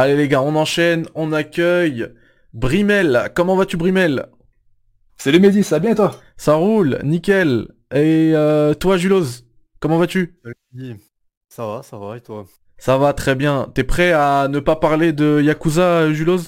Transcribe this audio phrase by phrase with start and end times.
[0.00, 2.06] Allez les gars, on enchaîne, on accueille
[2.52, 3.32] Brimel.
[3.34, 4.26] Comment vas-tu Brimel?
[5.16, 6.12] Salut Mehdi, ça va bien et toi?
[6.36, 7.66] Ça roule, nickel.
[7.92, 9.42] Et euh, toi Julos,
[9.80, 10.38] comment vas-tu?
[11.48, 12.46] Ça va, ça va, et toi?
[12.76, 13.72] Ça va très bien.
[13.74, 16.42] T'es prêt à ne pas parler de Yakuza, Julos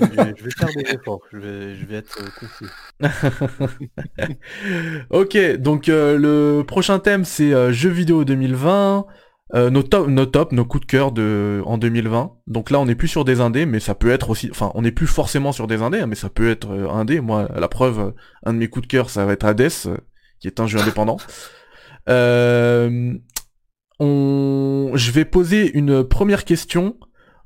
[0.00, 2.66] je vais, je vais faire des efforts, je vais, je vais être euh, concis.
[5.10, 9.06] ok, donc euh, le prochain thème c'est euh, jeux vidéo 2020,
[9.54, 12.32] euh, nos, top, nos coups de cœur de, en 2020.
[12.46, 14.82] Donc là on n'est plus sur des indés, mais ça peut être aussi, enfin on
[14.82, 17.20] n'est plus forcément sur des indés, hein, mais ça peut être euh, indé.
[17.20, 18.12] Moi, la preuve,
[18.44, 19.96] un de mes coups de cœur ça va être Hades, euh,
[20.40, 21.16] qui est un jeu indépendant.
[22.10, 23.12] Euh,
[23.98, 24.92] on...
[24.94, 26.96] Je vais poser une première question.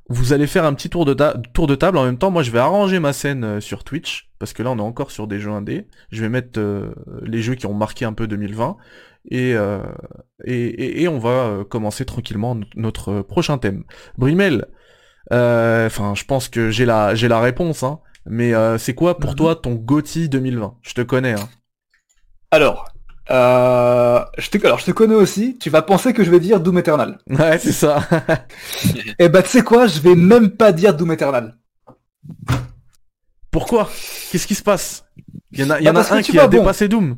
[0.07, 1.13] Vous allez faire un petit tour de,
[1.53, 2.31] tour de table en même temps.
[2.31, 5.11] Moi, je vais arranger ma scène euh, sur Twitch parce que là, on est encore
[5.11, 5.87] sur des jeux indés.
[6.11, 6.61] Je vais mettre
[7.23, 8.77] les jeux qui ont marqué un peu 2020
[9.29, 9.81] et euh,
[10.45, 13.83] et, et, et on va euh, commencer tranquillement no- notre prochain thème.
[14.17, 14.67] Brimel,
[15.33, 18.01] euh, enfin, je pense que j'ai la j'ai la réponse, hein.
[18.27, 19.35] Mais euh, c'est quoi pour Mhm.
[19.35, 21.51] toi ton GOTY 2020 Je te connais, hein.
[22.51, 22.85] Alors,
[23.31, 26.59] euh, je te, alors, je te connais aussi, tu vas penser que je vais dire
[26.61, 27.17] Doom Eternal.
[27.29, 27.99] Ouais, c'est ça.
[29.19, 31.57] Eh bah tu sais quoi, je vais même pas dire Doom Eternal.
[33.51, 33.89] Pourquoi?
[34.29, 35.05] Qu'est-ce qui se passe?
[35.55, 36.47] Il y en a, y Bah, en a un qui vois, a bon.
[36.47, 37.17] dépassé Doom.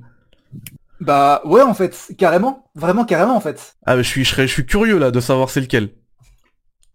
[1.02, 3.76] Bah ouais en fait, carrément, vraiment carrément en fait.
[3.86, 5.90] Ah, mais je suis, je serais, je suis curieux là de savoir c'est lequel.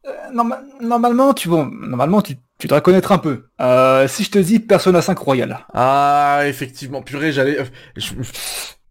[0.07, 3.45] Euh, norma- normalement, tu bon, normalement tu, tu devrais connaître un peu.
[3.61, 5.67] Euh, si je te dis Persona 5 Royal.
[5.75, 7.59] Ah, effectivement, purée, j'allais.
[7.61, 7.65] euh,
[7.97, 8.15] je-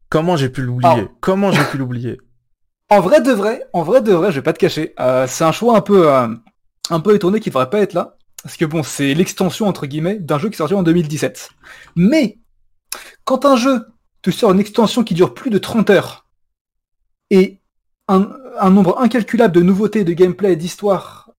[0.09, 0.89] Comment j'ai pu l'oublier?
[1.07, 1.11] Ah.
[1.21, 2.17] Comment j'ai pu l'oublier?
[2.91, 4.95] En vrai de vrai, en vrai de vrai, je vais pas te cacher.
[4.99, 6.27] euh, c'est un choix un peu, euh,
[6.89, 8.17] un peu étonné qui devrait pas être là.
[8.41, 11.49] Parce que bon, c'est l'extension entre guillemets d'un jeu qui est sorti en 2017.
[11.95, 12.39] Mais
[13.25, 13.85] quand un jeu
[14.21, 16.25] te sort une extension qui dure plus de 30 heures
[17.29, 17.59] et
[18.07, 21.29] un, nombre incalculable de nouveautés, de gameplay et d'histoire,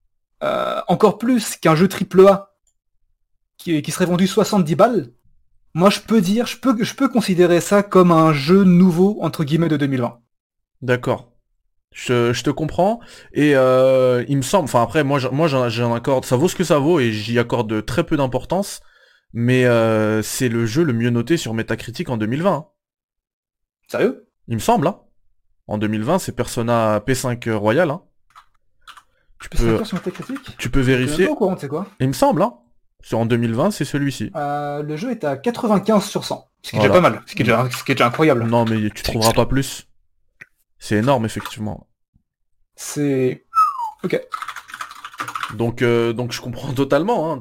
[0.42, 2.54] euh, encore plus qu'un jeu AAA
[3.58, 5.12] qui, qui serait vendu 70 balles,
[5.74, 9.76] moi je peux dire, je peux, considérer ça comme un jeu nouveau entre guillemets de
[9.76, 10.20] 2020.
[10.82, 11.26] D'accord.
[11.92, 13.00] Je, te comprends.
[13.32, 16.78] Et euh, il me semble, enfin après, moi, j'en accorde, ça vaut ce que ça
[16.78, 18.80] vaut et j'y accorde très peu d'importance.
[19.32, 22.52] Mais euh, c'est le jeu le mieux noté sur Metacritic en 2020.
[22.52, 22.66] hein.
[23.88, 24.28] Sérieux?
[24.48, 25.00] Il me semble, hein.
[25.68, 27.90] En 2020, c'est Persona P5 Royal.
[27.90, 28.02] Hein.
[29.40, 30.02] Tu peux, sur
[30.58, 31.28] tu vérifier.
[31.28, 31.86] au courant, quoi?
[32.00, 32.54] Il me semble, hein.
[33.02, 34.30] Sur en 2020, c'est celui-ci.
[34.36, 36.50] Euh, Le jeu est à 95 sur 100.
[36.62, 37.22] Ce qui est déjà pas mal.
[37.26, 38.44] Ce qui est déjà, ce qui est déjà incroyable.
[38.44, 39.88] Non, mais tu trouveras pas plus.
[40.78, 41.88] C'est énorme, effectivement.
[42.76, 43.46] C'est...
[44.04, 44.20] Ok.
[45.54, 47.36] Donc, euh, donc je comprends totalement hein,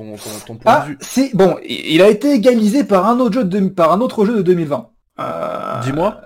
[0.00, 0.98] ton, ton, ton point Ah, de vue.
[1.00, 4.36] si, bon, il a été égalisé par un autre jeu de, par un autre jeu
[4.36, 4.90] de 2020.
[5.20, 6.20] Euh, Dis-moi.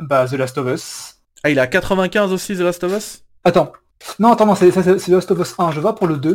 [0.00, 1.16] Bah, The Last of Us.
[1.42, 3.24] Ah, il est à 95 aussi, The Last of Us?
[3.44, 3.72] Attends.
[4.18, 5.72] Non, attends, non, c'est ça, c'est- c'est The Last of Us 1.
[5.72, 6.34] Je vais pour le 2.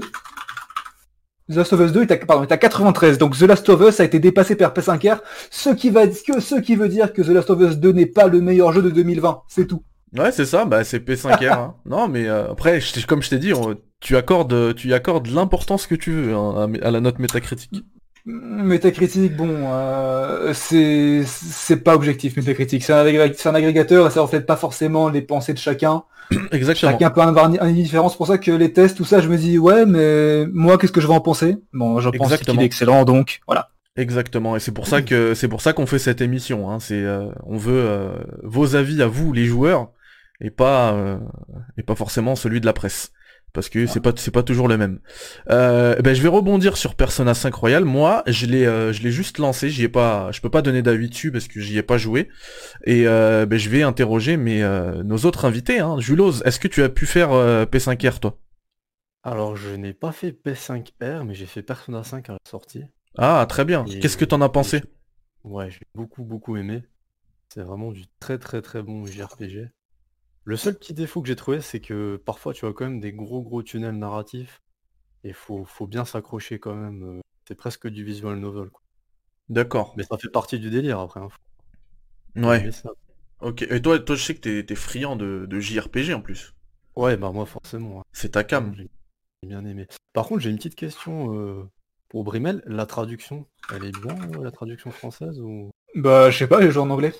[1.47, 3.17] The Last of Us 2 est à, pardon, est à 93.
[3.19, 5.19] Donc The Last of Us a été dépassé par P5R.
[5.51, 8.05] Ce qui, va, que, ce qui veut dire que The Last of Us 2 n'est
[8.07, 9.43] pas le meilleur jeu de 2020.
[9.47, 9.83] C'est tout.
[10.17, 11.51] Ouais, c'est ça, bah c'est P5R.
[11.53, 11.75] hein.
[11.85, 15.87] Non, mais euh, après, comme je t'ai dit, on- tu accordes, tu y accordes l'importance
[15.87, 17.71] que tu veux hein, à, à la note métacritique.
[18.27, 22.83] Metacritic, bon, euh, c'est c'est pas objectif Metacritic.
[22.83, 26.03] C'est un, un agrégateur et ça reflète pas forcément les pensées de chacun.
[26.51, 26.91] Exactement.
[26.91, 28.13] Chacun peut avoir une, une différence.
[28.13, 30.91] C'est pour ça que les tests, tout ça, je me dis ouais, mais moi, qu'est-ce
[30.91, 31.57] que je vais en penser?
[31.71, 32.61] Bon, je pense qu'il Exactement.
[32.61, 33.69] est excellent, donc voilà.
[33.95, 34.55] Exactement.
[34.55, 36.71] Et c'est pour ça que c'est pour ça qu'on fait cette émission.
[36.71, 36.79] Hein.
[36.79, 38.09] C'est, euh, on veut euh,
[38.43, 39.91] vos avis à vous, les joueurs,
[40.41, 41.17] et pas euh,
[41.77, 43.11] et pas forcément celui de la presse.
[43.55, 44.99] Parce que c'est pas c'est pas toujours le même.
[45.49, 47.85] Euh, ben je vais rebondir sur Persona 5 Royal.
[47.85, 49.69] Moi, je l'ai euh, je l'ai juste lancé.
[49.69, 52.27] J'y ai pas, je peux pas donner d'avis dessus parce que j'y ai pas joué.
[52.85, 54.61] Et euh, ben, je vais interroger mes
[55.05, 55.79] nos autres invités.
[55.79, 55.99] Hein.
[55.99, 58.37] Julos, est-ce que tu as pu faire euh, P5R toi?
[59.23, 62.83] Alors, je n'ai pas fait P5R, mais j'ai fait Persona 5 à la sortie.
[63.17, 63.85] Ah très bien.
[63.85, 64.83] Qu'est-ce que t'en as pensé?
[65.45, 66.83] Ouais, j'ai beaucoup, beaucoup aimé.
[67.53, 69.69] C'est vraiment du très, très, très bon JRPG.
[70.45, 73.11] Le seul petit défaut que j'ai trouvé, c'est que parfois tu as quand même des
[73.13, 74.61] gros, gros tunnels narratifs.
[75.23, 77.03] Et faut, faut bien s'accrocher quand même.
[77.03, 78.81] euh, C'est presque du visual novel, quoi.
[79.49, 79.93] D'accord.
[79.97, 81.19] Mais ça fait partie du délire après.
[81.19, 81.29] hein.
[81.29, 81.37] Faut
[82.35, 82.69] Ouais.
[83.41, 83.63] Ok.
[83.63, 86.53] Et toi, toi, je sais que t'es t'es friand de, de JRPG en plus.
[86.95, 87.99] Ouais, bah moi forcément.
[87.99, 88.03] hein.
[88.13, 88.73] C'est ta cam.
[88.75, 88.89] J'ai
[89.43, 89.87] j'ai bien aimé.
[90.13, 91.63] Par contre, j'ai une petite question euh,
[92.09, 92.63] pour Brimel.
[92.65, 95.71] La traduction, elle est bien, euh, la traduction française ou...
[95.95, 97.13] Bah, je sais pas, j'ai joué en anglais.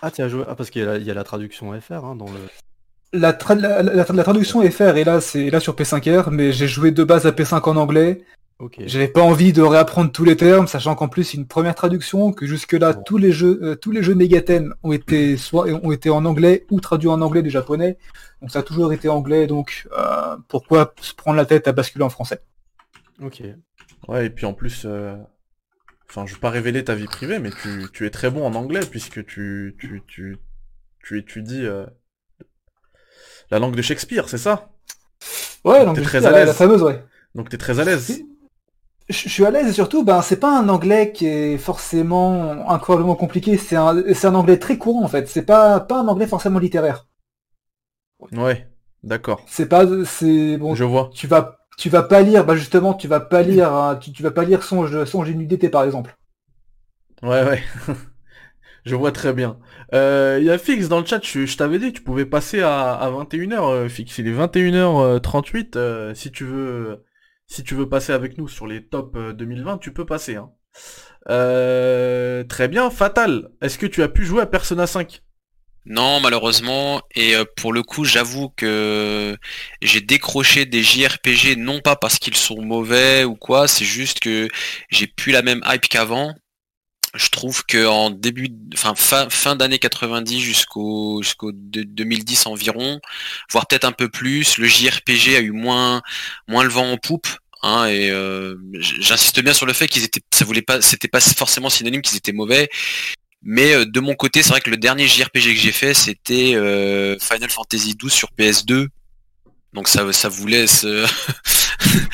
[0.00, 0.44] Ah, tu as joué...
[0.48, 2.38] Ah, parce qu'il y, a la- il y a la traduction FR hein, dans le...
[3.12, 6.66] La, tra- la, la- la traduction FR est là, c'est là sur P5R, mais j'ai
[6.66, 8.22] joué de base à P5 en anglais.
[8.86, 12.46] J'avais pas envie de réapprendre tous les termes, sachant qu'en plus une première traduction, que
[12.46, 16.24] jusque-là tous les jeux, euh, tous les jeux Megaten ont été soit ont été en
[16.24, 17.98] anglais ou traduits en anglais du japonais.
[18.40, 22.04] Donc ça a toujours été anglais, donc euh, pourquoi se prendre la tête à basculer
[22.04, 22.40] en français?
[23.20, 23.42] Ok.
[24.08, 25.16] Ouais, et puis en plus, euh,
[26.12, 28.54] enfin, je veux pas révéler ta vie privée, mais tu, tu es très bon en
[28.54, 30.38] anglais puisque tu, tu, tu,
[31.02, 31.86] tu étudies euh,
[33.50, 34.70] la langue de Shakespeare, c'est ça?
[35.64, 36.48] Ouais, donc T'es très à la, l'aise.
[36.48, 37.02] la fameuse, ouais.
[37.34, 38.24] Donc t'es très à l'aise.
[39.08, 42.68] Je je suis à l'aise et surtout, ben c'est pas un anglais qui est forcément
[42.68, 43.56] incroyablement compliqué.
[43.56, 45.28] C'est un, c'est un anglais très courant en fait.
[45.28, 47.06] C'est pas pas un anglais forcément littéraire.
[48.32, 48.68] Ouais,
[49.02, 49.42] d'accord.
[49.46, 50.74] C'est pas, c'est bon.
[50.74, 51.10] Je vois.
[51.14, 54.30] Tu vas, tu vas pas lire, bah justement, tu vas pas lire, euh, tu, vas
[54.30, 56.16] pas lire Songe, Songe et Nuit d'été par exemple.
[57.22, 57.62] Ouais, ouais.
[58.84, 59.58] je vois très bien.
[59.94, 62.92] Euh, Il y a Fix dans le chat, je, t'avais dit, tu pouvais passer à,
[62.92, 64.18] à 21h, euh, Fix.
[64.18, 65.76] Il est 21h38.
[65.76, 67.04] euh, si tu veux
[67.46, 70.36] si tu veux passer avec nous sur les top euh, 2020, tu peux passer.
[70.36, 70.50] Hein.
[72.48, 73.50] Très bien, Fatal.
[73.60, 75.22] Est-ce que tu as pu jouer à Persona 5
[75.84, 77.02] Non, malheureusement.
[77.14, 79.36] Et euh, pour le coup, j'avoue que
[79.82, 84.48] j'ai décroché des JRPG, non pas parce qu'ils sont mauvais ou quoi, c'est juste que
[84.90, 86.34] j'ai plus la même hype qu'avant.
[87.14, 93.00] Je trouve que début, enfin fin, d'année 90 jusqu'au jusqu'au de- 2010 environ,
[93.52, 95.52] voire peut-être un peu plus, le JRPG a eu
[96.48, 97.28] moins le vent en poupe.
[97.64, 101.20] Hein, et euh, j'insiste bien sur le fait qu'ils étaient, ça voulait pas, c'était pas
[101.20, 102.68] forcément synonyme qu'ils étaient mauvais,
[103.42, 106.54] mais euh, de mon côté, c'est vrai que le dernier JRPG que j'ai fait, c'était
[106.54, 108.88] euh, Final Fantasy XII sur PS2.
[109.72, 111.06] Donc ça, ça vous laisse, euh,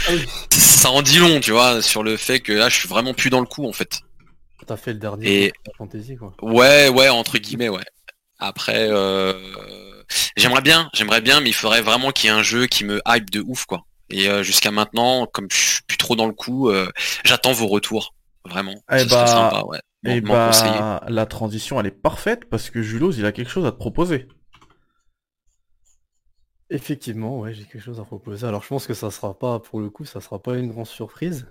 [0.07, 0.13] Ah
[0.53, 3.31] ça en dit long, tu vois, sur le fait que là, je suis vraiment plus
[3.31, 4.01] dans le coup, en fait.
[4.67, 6.35] T'as fait le dernier Et- Final Fantasy quoi.
[6.43, 7.85] Ouais, ouais, entre guillemets, ouais.
[8.39, 9.33] Après, euh,
[10.37, 13.01] j'aimerais bien, j'aimerais bien, mais il faudrait vraiment qu'il y ait un jeu qui me
[13.09, 13.85] hype de ouf, quoi.
[14.11, 16.89] Et euh, jusqu'à maintenant, comme je suis plus trop dans le coup, euh,
[17.25, 18.15] j'attends vos retours,
[18.49, 18.75] vraiment.
[18.91, 19.81] Eh bah, sympa, ouais.
[20.03, 20.79] M'en conseiller.
[20.79, 23.77] bah, la transition, elle est parfaite parce que Julos, il a quelque chose à te
[23.77, 24.29] proposer.
[26.71, 28.47] Effectivement, ouais, j'ai quelque chose à proposer.
[28.47, 30.87] Alors je pense que ça sera pas, pour le coup, ça sera pas une grande
[30.87, 31.47] surprise.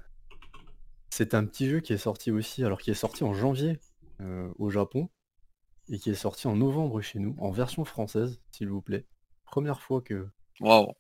[1.10, 3.80] C'est un petit jeu qui est sorti aussi, alors qui est sorti en janvier
[4.22, 5.10] euh, au Japon
[5.90, 9.06] et qui est sorti en novembre chez nous, en version française, s'il vous plaît.
[9.46, 10.28] Première fois que
[10.60, 10.92] Waouh.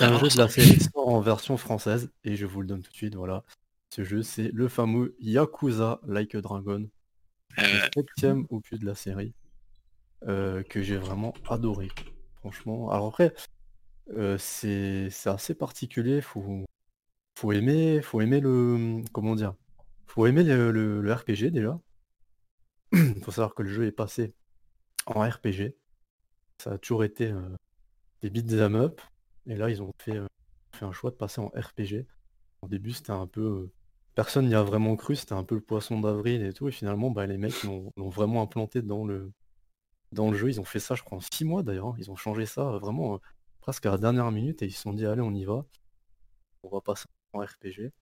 [0.00, 2.90] Un jeu de la série sort en version française et je vous le donne tout
[2.90, 3.44] de suite, voilà.
[3.90, 6.88] Ce jeu, c'est le fameux Yakuza Like a Dragon,
[7.58, 9.32] Euh, le septième opus de la série,
[10.26, 11.88] euh, que j'ai vraiment adoré.
[12.34, 12.90] Franchement.
[12.90, 13.34] Alors après,
[14.10, 16.64] euh, c'est assez particulier, faut,
[17.38, 19.02] faut aimer, faut aimer le.
[19.12, 19.54] Comment dire?
[20.06, 21.78] Faut aimer le, le- le RPG déjà.
[23.22, 24.34] faut savoir que le jeu est passé
[25.06, 25.74] en RPG.
[26.62, 27.56] Ça a toujours été euh,
[28.22, 29.00] des beat'em up.
[29.46, 30.26] Et là, ils ont fait, euh,
[30.74, 32.06] fait un choix de passer en RPG.
[32.62, 33.40] Au début, c'était un peu.
[33.42, 33.72] euh,
[34.14, 36.68] personne n'y a vraiment cru, c'était un peu le poisson d'avril et tout.
[36.68, 39.32] Et finalement, bah, les mecs l'ont vraiment implanté dans le,
[40.12, 40.50] dans le jeu.
[40.50, 41.88] Ils ont fait ça, je crois, en 6 mois d'ailleurs.
[41.88, 41.96] hein.
[41.98, 43.18] Ils ont changé ça euh, vraiment euh,
[43.60, 45.66] presque à la dernière minute et ils se sont dit, allez, on y va.
[46.64, 47.92] On va passer en RPG.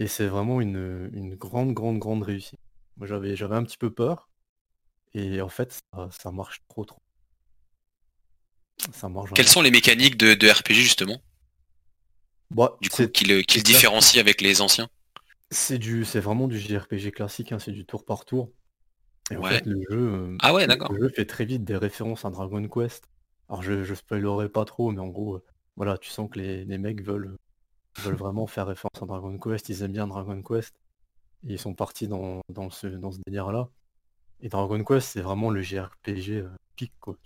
[0.00, 2.58] Et c'est vraiment une, une grande, grande, grande réussite.
[2.96, 4.28] Moi, j'avais, j'avais un petit peu peur.
[5.14, 7.02] Et en fait, ça, ça marche trop, trop.
[8.92, 9.48] Ça marche Quelles vraiment.
[9.48, 11.18] sont les mécaniques de, de RPG justement?
[12.50, 14.88] Bah, Du coup, qui le, qui le différencie avec les anciens
[15.50, 18.52] C'est du, c'est vraiment du JRPG classique, hein, c'est du tour par tour.
[19.30, 19.58] Et en Ouais.
[19.60, 20.92] fait, le jeu, euh, Ah ouais, le d'accord.
[21.00, 23.04] jeu fait très vite des références à Dragon Quest.
[23.48, 25.44] Alors je, je spoilerai pas trop, mais en gros, euh,
[25.76, 27.36] voilà, tu sens que les, les mecs veulent,
[27.98, 30.74] veulent vraiment faire référence à Dragon Quest, ils aiment bien Dragon Quest.
[31.48, 33.70] Et ils sont partis dans, dans ce, dans ce délire-là.
[34.40, 37.16] Et Dragon Quest, c'est vraiment le JRPG euh, pic, quoi.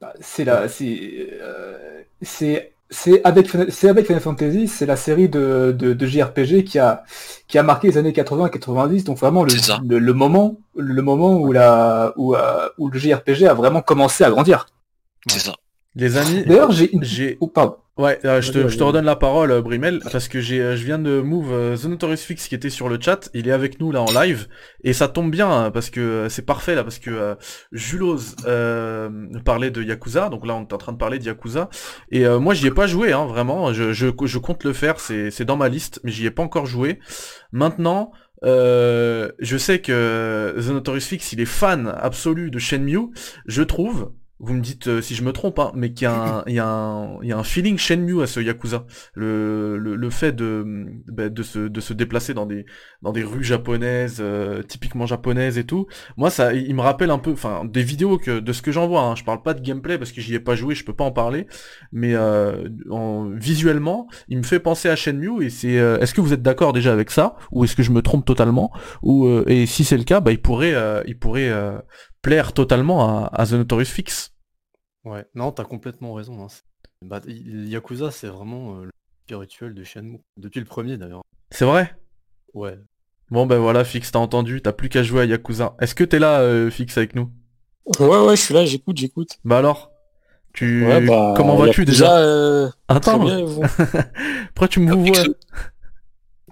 [0.00, 4.96] Bah, C'est la, c'est, euh, c'est, c'est avec, Final- c'est avec Final Fantasy, c'est la
[4.96, 7.04] série de, de, de JRPG qui a,
[7.46, 9.50] qui a marqué les années 80-90, donc vraiment le,
[9.86, 14.24] le, le moment, le moment où la, où, euh, où le JRPG a vraiment commencé
[14.24, 14.66] à grandir.
[15.30, 15.54] C'est ça.
[15.96, 17.36] Les amis, D'ailleurs, j'ai, une- j'ai...
[17.40, 17.76] oh, pardon.
[17.98, 20.84] Ouais, euh, je, te, je redonne la parole, euh, Brimel, parce que j'ai, euh, je
[20.84, 23.28] viens de move The Notorious Fix qui était sur le chat.
[23.34, 24.46] Il est avec nous là en live
[24.84, 27.34] et ça tombe bien hein, parce que c'est parfait là parce que euh,
[27.72, 29.10] Julos euh,
[29.44, 31.70] parlait de Yakuza, donc là on est en train de parler de Yakuza
[32.12, 33.72] et moi j'y ai pas joué, hein, vraiment.
[33.72, 36.44] Je, je, je compte le faire, c'est, c'est dans ma liste, mais j'y ai pas
[36.44, 37.00] encore joué.
[37.50, 38.12] Maintenant,
[38.44, 43.10] je sais que The Notorious Fix il est fan absolu de Shenmue.
[43.46, 46.12] Je trouve vous me dites euh, si je me trompe, hein, mais qu'il y, a
[46.12, 48.86] un- il y, y a un feeling Shenmue à ce Yakuza.
[49.14, 52.64] Le, le, le fait de, bah, de, se, de se déplacer dans des,
[53.02, 55.86] dans des rues japonaises, euh, typiquement japonaises et tout.
[56.16, 58.86] Moi, ça, il me rappelle un peu, enfin, des vidéos que, de ce que j'en
[58.86, 59.02] vois.
[59.02, 59.14] Hein.
[59.16, 61.12] Je parle pas de gameplay parce que j'y ai pas joué, je peux pas en
[61.12, 61.46] parler.
[61.92, 65.78] Mais euh, en, visuellement, il me fait penser à Shenmue et c'est.
[65.78, 67.36] euh, est-ce que vous êtes d'accord déjà avec ça?
[67.50, 68.70] Ou est-ce que je me trompe totalement?
[69.02, 71.50] Ou euh, et si c'est le cas, bah, il pourrait, euh, il pourrait
[72.28, 74.34] plaire totalement à, à The Notorious Fix.
[75.04, 76.42] Ouais, non, t'as complètement raison.
[76.44, 76.48] hein.
[76.50, 76.62] C'est-
[77.02, 78.90] Bah, Yakuza, c'est vraiment euh, le
[79.24, 80.20] spirituel de Shenmue.
[80.36, 81.22] Depuis le premier, d'ailleurs.
[81.50, 81.96] C'est vrai?
[82.52, 82.78] Ouais.
[83.30, 85.74] Bon ben voilà, Fix, t'as entendu, t'as plus qu'à jouer à Yakuza.
[85.80, 87.30] Est-ce que t'es là, euh, Fix, avec nous?
[87.98, 89.38] Ouais, ouais, je suis là, j'écoute, j'écoute.
[89.44, 89.90] Bah alors
[90.52, 90.84] tu...
[90.86, 92.18] Ouais, bah, Comment vas-tu déjà?
[92.18, 93.62] Euh, Attends, bien, et vous
[94.54, 95.24] pourquoi tu me vois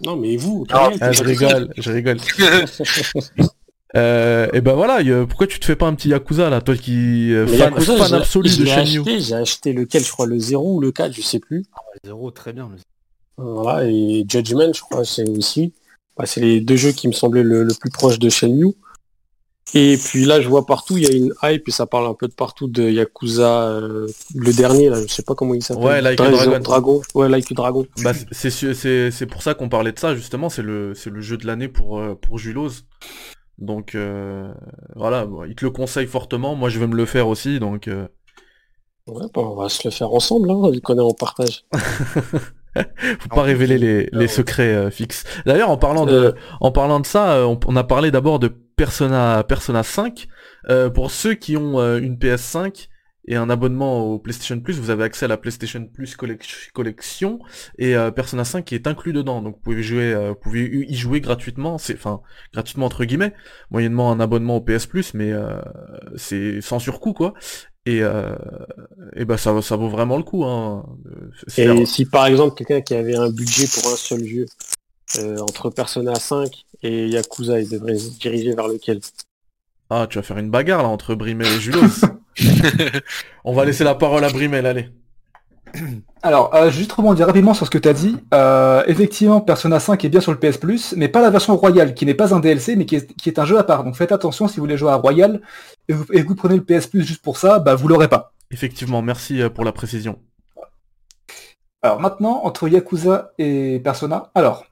[0.03, 2.19] Non, mais vous, Ah, Ah, je rigole, je rigole.
[3.95, 7.33] Euh, et ben voilà, pourquoi tu te fais pas un petit Yakuza là, toi qui
[7.33, 10.75] euh, fan, Yakuza, fan absolu de Shenmue acheté, J'ai acheté lequel, je crois, le 0
[10.75, 11.65] ou le 4, je sais plus.
[12.05, 12.69] Zéro, très bien.
[12.71, 12.79] le-
[13.45, 15.73] Voilà, et Judgment, je crois, c'est aussi.
[16.17, 18.73] Bah, c'est les deux jeux qui me semblaient le, le plus proche de Shenmue.
[19.75, 22.15] Et puis là, je vois partout, il y a une hype et ça parle un
[22.15, 25.85] peu de partout de Yakuza, euh, le dernier, là, je sais pas comment il s'appelle.
[25.85, 26.59] Ouais, Like a Dragon.
[26.61, 27.03] Dragon.
[27.15, 27.87] Ouais, Like a Dragon.
[28.03, 31.11] Bah, c'est sûr- c'est c'est pour ça qu'on parlait de ça justement, c'est le c'est
[31.11, 32.71] le jeu de l'année pour euh, pour Julos.
[33.59, 34.53] Donc euh,
[34.95, 37.89] voilà, bon, il te le conseille fortement, moi je vais me le faire aussi donc
[37.89, 38.07] euh,
[39.07, 41.65] Ouais, bah, on va se le faire ensemble, hein, vu qu'on est en partage.
[43.21, 45.25] faut pas révéler les, les secrets euh, fixes.
[45.47, 48.39] D'ailleurs en parlant de Euh, en parlant de ça, euh, on, on a parlé d'abord
[48.39, 50.29] de Persona Persona 5
[50.69, 52.89] Euh, pour ceux qui ont une PS5
[53.27, 57.41] et un abonnement au PlayStation Plus, vous avez accès à la PlayStation Plus collec- collection
[57.79, 59.43] et euh, Persona 5 est inclus dedans.
[59.43, 62.21] Donc vous pouvez jouer, euh, vous pouvez y jouer gratuitement, c'est enfin
[62.53, 63.35] gratuitement entre guillemets,
[63.71, 65.61] moyennement un abonnement au PS Plus, mais euh,
[66.17, 67.35] c'est sans surcoût quoi.
[67.89, 68.01] Et,
[69.15, 70.45] et ben ça, ça vaut vraiment le coup.
[70.45, 70.85] Hein,
[71.57, 74.47] Et si par exemple quelqu'un qui avait un budget pour un seul jeu,
[75.41, 79.01] entre Persona 5 et Yakuza, il devrait se diriger vers lequel?
[79.89, 81.81] Ah, tu vas faire une bagarre là entre Brimel et Julos.
[83.45, 84.91] On va laisser la parole à Brimel, allez.
[86.23, 88.17] Alors, euh, juste rebondir rapidement sur ce que tu as dit.
[88.35, 91.95] Euh, effectivement, Persona 5 est bien sur le PS Plus, mais pas la version Royale,
[91.95, 93.85] qui n'est pas un DLC, mais qui est, qui est un jeu à part.
[93.85, 95.41] Donc faites attention si vous voulez jouer à Royal
[95.89, 98.09] et vous, et que vous prenez le PS Plus juste pour ça, bah vous l'aurez
[98.09, 98.33] pas.
[98.51, 100.19] Effectivement, merci euh, pour la précision.
[101.83, 104.67] Alors maintenant, entre Yakuza et Persona, alors,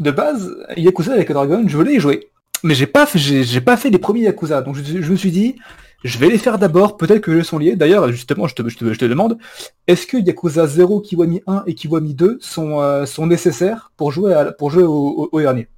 [0.00, 2.28] de base, Yakuza avec Dragon, je voulais y jouer.
[2.64, 5.16] Mais j'ai pas fait, j'ai, j'ai pas fait les premiers Yakuza, donc je, je me
[5.16, 5.56] suis dit,
[6.04, 7.76] je vais les faire d'abord, peut-être que les sont liés.
[7.76, 9.38] D'ailleurs, justement, je te, je te, je te demande,
[9.86, 14.34] est-ce que Yakuza 0, Kiwami 1 et Kiwami 2 sont, euh, sont nécessaires pour jouer,
[14.34, 15.68] à, pour jouer au, au- au dernier?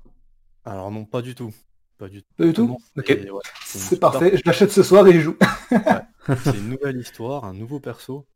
[0.65, 1.53] Alors non, pas du tout.
[1.99, 2.29] Pas du tout.
[2.37, 2.67] Pas du tout?
[2.67, 3.11] Non, Ok.
[3.11, 5.37] c'est- ouais, parfait, je l'achète ce soir et j'y joue.
[6.43, 8.27] C'est une nouvelle histoire, un nouveau perso.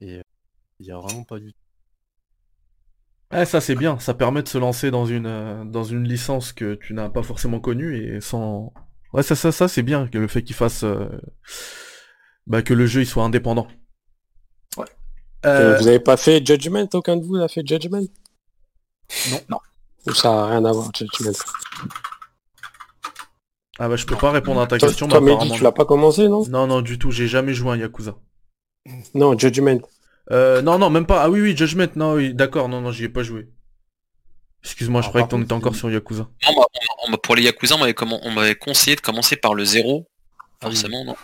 [0.00, 0.22] Et euh,
[0.80, 1.60] il y a vraiment pas du tout.
[3.32, 6.52] Ouais, ça c'est bien, ça permet de se lancer dans une, euh, dans une licence
[6.52, 8.72] que tu n'as pas forcément connue et sans...
[9.14, 10.82] Ouais, ça, ça, ça c'est bien, que le fait qu'il fasse...
[10.82, 11.08] euh,
[12.46, 13.68] Bah, que le jeu il soit indépendant.
[14.76, 14.84] Ouais.
[15.46, 18.06] Euh, Vous avez pas fait Judgment Aucun de vous a fait Judgment?
[19.30, 19.58] Non, non.
[20.06, 21.32] Ou ça a rien à voir, Judgment?
[23.78, 25.54] Ah bah je peux pas répondre à ta Toi, question, toi mais apparemment...
[25.54, 26.44] tu l'as pas commencé, non?
[26.48, 28.16] Non, non, du tout, j'ai jamais joué à un Yakuza.
[29.14, 29.80] Non, Judgment.
[30.30, 31.22] Euh, non, non, même pas.
[31.22, 33.48] Ah oui, oui, Judgment, non, oui, d'accord, non, non, j'y ai pas joué.
[34.64, 36.22] Excuse-moi, je Alors, croyais que t'en étais encore sur Yakuza.
[36.22, 36.66] Non, on m'a-
[37.06, 40.06] on m'a- pour les Yakuza, on m'avait conseillé de commencer par le zéro.
[40.08, 40.74] Ah oui.
[40.76, 41.16] Forcément, non.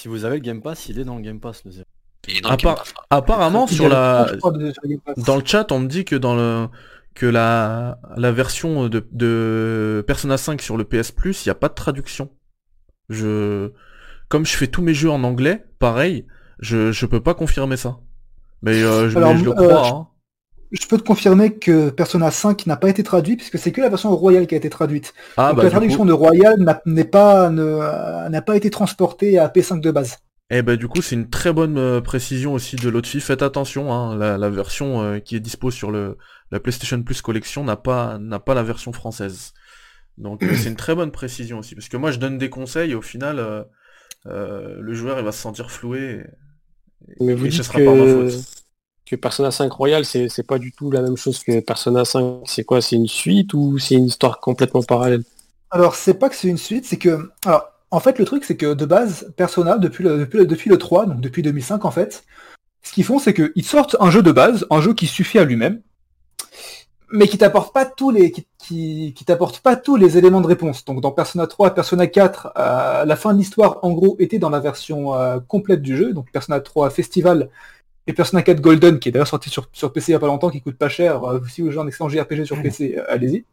[0.00, 1.86] Si vous avez le Game Pass, il est dans le Game Pass le zéro.
[2.28, 2.94] Et dans À le Game part- Pass.
[3.10, 4.30] Apparemment, Il y sur la...
[5.16, 6.68] Dans le chat, on me dit que dans le
[7.14, 11.54] que la la version de, de Persona 5 sur le PS Plus, il n'y a
[11.54, 12.30] pas de traduction.
[13.08, 13.72] Je
[14.28, 16.26] comme je fais tous mes jeux en anglais, pareil,
[16.60, 17.98] je je peux pas confirmer ça.
[18.62, 19.84] Mais, euh, je, Alors, mais je le euh, crois.
[19.84, 20.08] je- hein.
[20.72, 23.88] Je peux te confirmer que Persona 5 n'a pas été traduit, puisque c'est que la
[23.88, 25.14] version Royal qui a été traduite.
[25.36, 28.70] Ah Donc bah la du traduction coup, de Royal n'a- n'est pas n'a pas été
[28.70, 30.18] transportée à P5 de base.
[30.50, 33.20] eh ben du coup, c'est une très bonne euh, précision aussi de l'autre fille.
[33.20, 36.16] Faites attention, hein, la, la version euh, qui est dispo sur le
[36.52, 39.52] la PlayStation Plus collection n'a pas n'a pas la version française.
[40.18, 42.92] Donc euh, c'est une très bonne précision aussi, parce que moi je donne des conseils
[42.92, 43.64] et au final euh,
[44.26, 46.24] euh, le joueur il va se sentir floué.
[47.08, 48.55] et- Mais vous et ce dites sera pas ma que, faute.
[49.06, 52.40] Que Persona 5 Royal, c'est pas du tout la même chose que Persona 5.
[52.44, 55.22] C'est quoi C'est une suite ou c'est une histoire complètement parallèle?
[55.70, 58.56] Alors c'est pas que c'est une suite, c'est que alors en fait le truc c'est
[58.56, 62.24] que de base Persona depuis le, depuis depuis le 3, donc depuis 2005 en fait,
[62.82, 65.44] ce qu'ils font c'est qu'ils sortent un jeu de base, un jeu qui suffit à
[65.44, 65.80] lui-même.
[67.12, 68.32] mais qui t'apporte pas tous les
[69.62, 70.84] pas tous les éléments de réponse.
[70.84, 74.50] Donc dans Persona 3, Persona 4, euh, la fin de l'histoire en gros était dans
[74.50, 77.48] la version euh, complète du jeu, donc Persona 3 Festival
[78.06, 80.26] et Persona 4 Golden qui est d'ailleurs sorti sur, sur PC il y a pas
[80.26, 81.24] longtemps, qui coûte pas cher.
[81.24, 83.44] Euh, si vous jouez un excellent JRPG sur PC, euh, allez-y.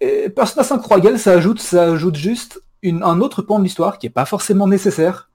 [0.00, 3.98] Et Persona 5 Royal, ça ajoute ça ajoute juste une, un autre pan de l'histoire
[3.98, 5.30] qui est pas forcément nécessaire,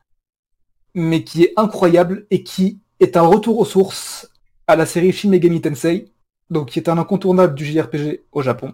[0.94, 4.30] mais qui est incroyable et qui est un retour aux sources
[4.68, 6.12] à la série Shin Megami Tensei
[6.50, 8.74] donc qui est un incontournable du JRPG au Japon.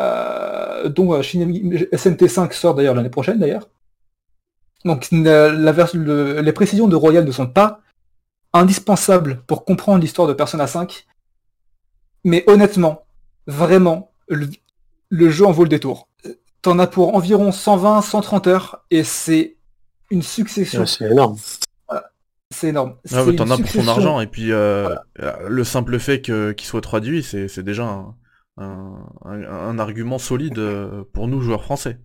[0.00, 3.68] Euh, donc voilà, SNT5 sort d'ailleurs l'année prochaine d'ailleurs.
[4.84, 7.80] Donc la, la vers- le- les précisions de Royal ne sont pas
[8.52, 11.06] indispensables pour comprendre l'histoire de Persona 5.
[12.24, 13.04] Mais honnêtement,
[13.46, 14.48] vraiment, le,
[15.10, 16.08] le jeu en vaut le détour.
[16.62, 19.56] T'en as pour environ 120-130 heures et c'est
[20.10, 20.80] une succession.
[20.80, 21.36] Ouais, C'est énorme.
[22.50, 22.94] C'est énorme.
[23.12, 24.94] Ah t'en as pour ton succession- argent et puis euh,
[25.48, 28.14] le simple fait que qu'il soit traduit, c'est c'est déjà un,
[28.58, 31.98] un, un- un argument solide euh, pour nous joueurs français.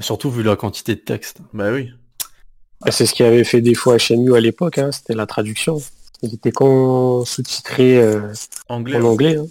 [0.00, 1.38] Surtout vu la quantité de texte.
[1.52, 1.92] Bah oui.
[2.80, 5.78] Bah, C'est ce qui avait fait défaut à Shenmue à l'époque, hein, c'était la traduction.
[6.22, 8.32] Il était con sous-titré euh,
[8.68, 9.36] Anglais, en anglais.
[9.36, 9.46] hein.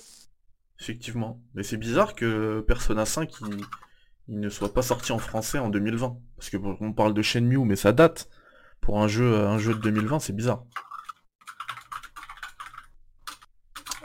[0.79, 1.39] effectivement.
[1.53, 3.57] Mais c'est bizarre que Persona 5 il,
[4.29, 6.17] il ne soit pas sorti en français en 2020.
[6.37, 8.29] Parce que on parle de Shenmue, mais ça date.
[8.81, 10.63] Pour un jeu, un jeu de 2020, c'est bizarre.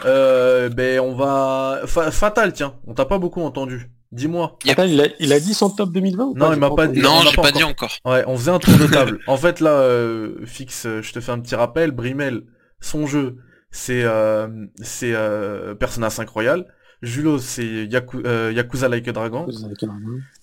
[0.05, 1.83] Euh, ben on va...
[1.87, 3.91] Fa- Fatal, tiens, on t'a pas beaucoup entendu.
[4.12, 4.59] Dis-moi.
[4.64, 4.78] Yep.
[4.78, 7.00] Attends, il a, il a dit son top 2020 ou Non, il m'a pas dit.
[7.00, 7.90] on Non, l'a j'ai pas pas dit encore.
[8.04, 9.19] Ouais, on faisait un tour de table.
[9.26, 11.90] en fait, là, euh, Fix, euh, je te fais un petit rappel.
[11.92, 12.42] Brimel,
[12.81, 13.37] son jeu,
[13.71, 14.47] c'est euh,
[14.83, 16.66] c'est euh, Persona 5 Royal.
[17.00, 19.47] Julo, c'est Yaku- euh, Yakuza Like a Dragon.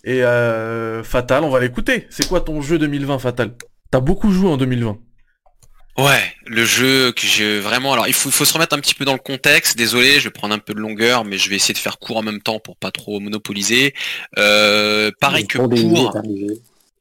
[0.03, 2.07] Et euh, Fatal, on va l'écouter.
[2.09, 3.51] C'est quoi ton jeu 2020, Fatal?
[3.91, 4.97] T'as beaucoup joué en 2020.
[6.00, 7.91] Ouais, le jeu que j'ai vraiment.
[7.91, 9.77] Alors, il faut, se remettre un petit peu dans le contexte.
[9.77, 12.15] Désolé, je vais prendre un peu de longueur, mais je vais essayer de faire court
[12.15, 13.94] en même temps pour pas trop monopoliser.
[14.38, 16.15] Euh, pareil que pour.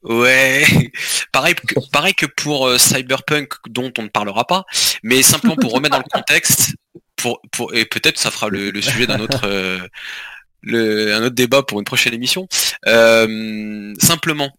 [0.03, 0.65] Ouais,
[1.31, 4.65] pareil que, pareil que pour euh, Cyberpunk dont on ne parlera pas,
[5.03, 6.75] mais simplement pour remettre dans le contexte,
[7.15, 9.79] pour, pour et peut-être ça fera le, le sujet d'un autre euh,
[10.61, 12.47] le, un autre débat pour une prochaine émission.
[12.87, 14.51] Euh, simplement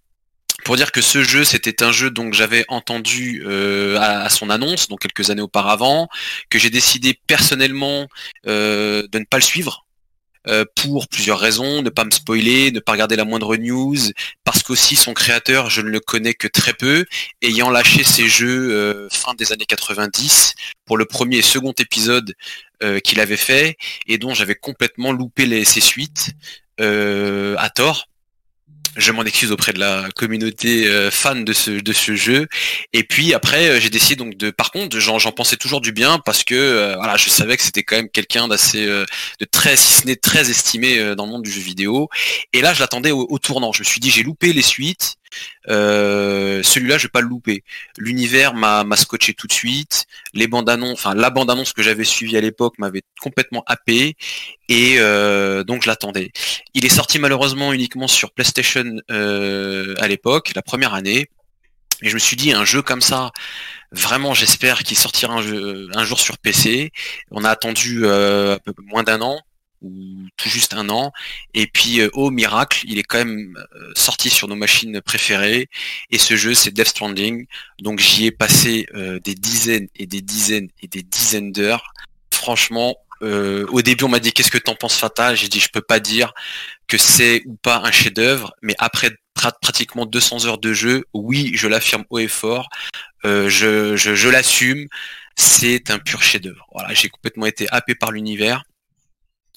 [0.64, 4.50] pour dire que ce jeu c'était un jeu donc j'avais entendu euh, à, à son
[4.50, 6.08] annonce donc quelques années auparavant
[6.48, 8.06] que j'ai décidé personnellement
[8.46, 9.86] euh, de ne pas le suivre
[10.48, 13.98] euh, pour plusieurs raisons, ne pas me spoiler, ne pas regarder la moindre news,
[14.42, 17.04] parce qu'aussi son créateur, je ne le connais que très peu,
[17.42, 20.54] ayant lâché ses jeux euh, fin des années 90
[20.86, 22.34] pour le premier et second épisode
[22.82, 23.76] euh, qu'il avait fait,
[24.06, 26.30] et dont j'avais complètement loupé les, ses suites
[26.80, 28.06] euh, à tort.
[28.96, 32.48] Je m'en excuse auprès de la communauté euh, fan de ce jeu.
[32.92, 34.50] Et puis après, euh, j'ai décidé donc de.
[34.50, 37.84] Par contre, j'en pensais toujours du bien parce que euh, voilà, je savais que c'était
[37.84, 39.06] quand même quelqu'un d'assez de
[39.50, 42.08] très, si ce n'est très estimé dans le monde du jeu vidéo.
[42.52, 43.72] Et là, je l'attendais au, au tournant.
[43.72, 45.16] Je me suis dit, j'ai loupé les suites.
[45.68, 47.64] Euh, Celui-là, je vais pas le louper.
[47.98, 50.06] L'univers m'a scotché tout de suite.
[50.34, 54.16] Les bandes annonces, enfin la bande annonce que j'avais suivie à l'époque m'avait complètement happé.
[54.68, 56.32] Et euh, donc je l'attendais.
[56.74, 61.28] Il est sorti malheureusement uniquement sur PlayStation euh, à l'époque, la première année.
[62.02, 63.30] Et je me suis dit, un jeu comme ça,
[63.92, 66.92] vraiment j'espère qu'il sortira un jour sur PC.
[67.30, 69.38] On a attendu euh, un peu moins d'un an,
[69.82, 71.12] ou tout juste un an.
[71.54, 75.68] Et puis, euh, oh miracle, il est quand même euh, sorti sur nos machines préférées.
[76.10, 77.46] Et ce jeu, c'est Death Stranding.
[77.80, 81.92] Donc j'y ai passé euh, des dizaines et des dizaines et des dizaines d'heures.
[82.32, 85.82] Franchement, au début, on m'a dit qu'est-ce que t'en penses Fatal J'ai dit je peux
[85.82, 86.32] pas dire
[86.88, 91.52] que c'est ou pas un chef-d'œuvre, mais après pra- pratiquement 200 heures de jeu, oui,
[91.54, 92.70] je l'affirme haut et fort,
[93.24, 94.86] je, je, je l'assume,
[95.36, 96.66] c'est un pur chef-d'œuvre.
[96.72, 98.64] Voilà, j'ai complètement été happé par l'univers.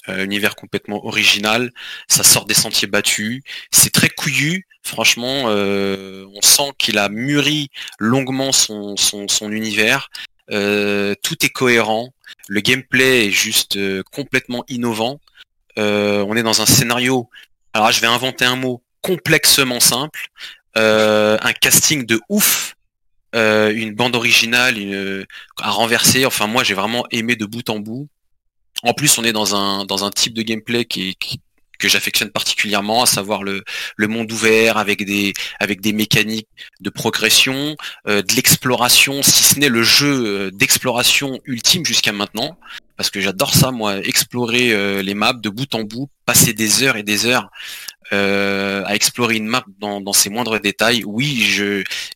[0.10, 1.72] Euh, univers complètement original,
[2.10, 7.70] ça sort des sentiers battus, c'est très couillu, franchement, euh, on sent qu'il a mûri
[8.00, 10.10] longuement son, son, univers,
[10.52, 12.14] Euh, tout est cohérent,
[12.50, 13.80] le gameplay est juste
[14.12, 15.22] complètement innovant,
[15.78, 17.30] on est dans un scénario,
[17.74, 20.28] alors je vais inventer un mot, complexement simple,
[20.76, 22.76] un casting de ouf,
[23.34, 25.26] une bande originale une,
[25.62, 28.10] à renverser, enfin moi j'ai vraiment aimé de bout en bout.
[28.82, 30.86] En plus, on est dans un type de gameplay
[31.84, 33.64] que j'affectionne particulièrement, à savoir le,
[34.00, 36.48] monde ouvert avec des avec des mécaniques
[36.80, 37.76] de progression,
[38.08, 42.58] euh, de l'exploration, si ce n'est le jeu euh, d'exploration ultime jusqu'à maintenant.
[42.96, 46.84] Parce que j'adore ça, moi, explorer euh, les maps de bout en bout, passer des
[46.84, 47.50] heures et des heures
[48.12, 51.04] euh, à explorer une map dans, ses moindres détails.
[51.06, 51.42] Oui,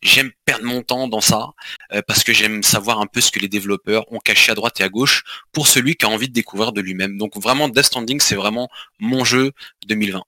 [0.02, 1.50] j'aime perdre mon temps dans ça
[1.92, 4.80] euh, parce que j'aime savoir un peu ce que les développeurs ont caché à droite
[4.80, 7.18] et à gauche pour celui qui a envie de découvrir de lui-même.
[7.18, 8.68] Donc vraiment, Death Stranding, c'est vraiment
[9.00, 9.52] mon jeu
[9.88, 10.22] 2020.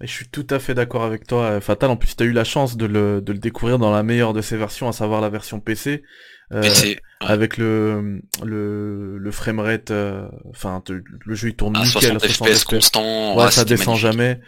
[0.00, 1.90] Et je suis tout à fait d'accord avec toi, Fatal.
[1.90, 4.32] En plus, tu as eu la chance de le, de le découvrir dans la meilleure
[4.32, 6.02] de ses versions, à savoir la version PC.
[6.50, 6.62] Euh,
[7.20, 12.64] avec le le, le framerate, euh, enfin le jeu il tourne à nickel, 60 FPS
[12.64, 14.40] constant, ouais, ça descend jamais.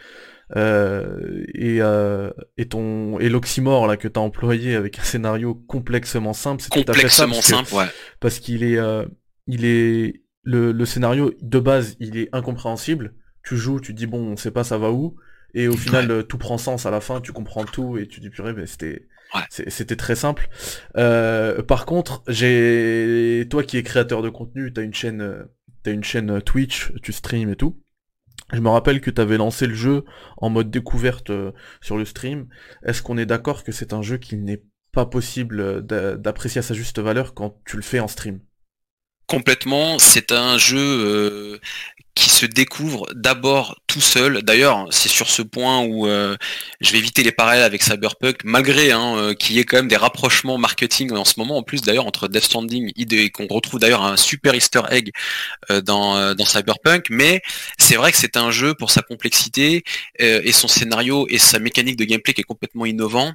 [0.56, 6.32] Euh, et, euh, et ton et l'oxymore là que t'as employé avec un scénario complexement
[6.32, 7.84] simple, c'est tout à fait ça, parce simple, ouais.
[8.18, 9.04] Parce qu'il est euh,
[9.46, 13.14] il est le, le scénario de base, il est incompréhensible.
[13.44, 15.16] Tu joues, tu dis bon, on sait pas ça va où,
[15.54, 18.30] et au final tout prend sens à la fin, tu comprends tout et tu dis
[18.30, 19.06] purée, mais c'était
[19.48, 20.48] c'était très simple.
[20.96, 25.44] Euh, par contre, j'ai toi qui es créateur de contenu, t'as une chaîne, euh,
[25.86, 27.80] as une chaîne euh, Twitch, tu stream et tout.
[28.52, 30.04] Je me rappelle que tu avais lancé le jeu
[30.38, 31.30] en mode découverte
[31.80, 32.48] sur le stream.
[32.84, 36.74] Est-ce qu'on est, d'accord que c'est un jeu qui n'est pas possible d'apprécier à sa
[36.74, 38.40] juste valeur quand tu le fais en stream?
[39.28, 41.60] Complètement, c'est un jeu
[42.20, 44.42] qui se découvre d'abord tout seul.
[44.42, 46.36] D'ailleurs, c'est sur ce point où euh,
[46.82, 49.88] je vais éviter les parallèles avec Cyberpunk, malgré hein, euh, qu'il y ait quand même
[49.88, 53.80] des rapprochements marketing en ce moment, en plus d'ailleurs entre Death Stranding et qu'on retrouve
[53.80, 55.12] d'ailleurs un super Easter egg
[55.70, 57.06] euh, dans, dans Cyberpunk.
[57.08, 57.40] Mais
[57.78, 59.82] c'est vrai que c'est un jeu pour sa complexité
[60.18, 63.32] et son scénario et sa mécanique de gameplay qui est complètement innovant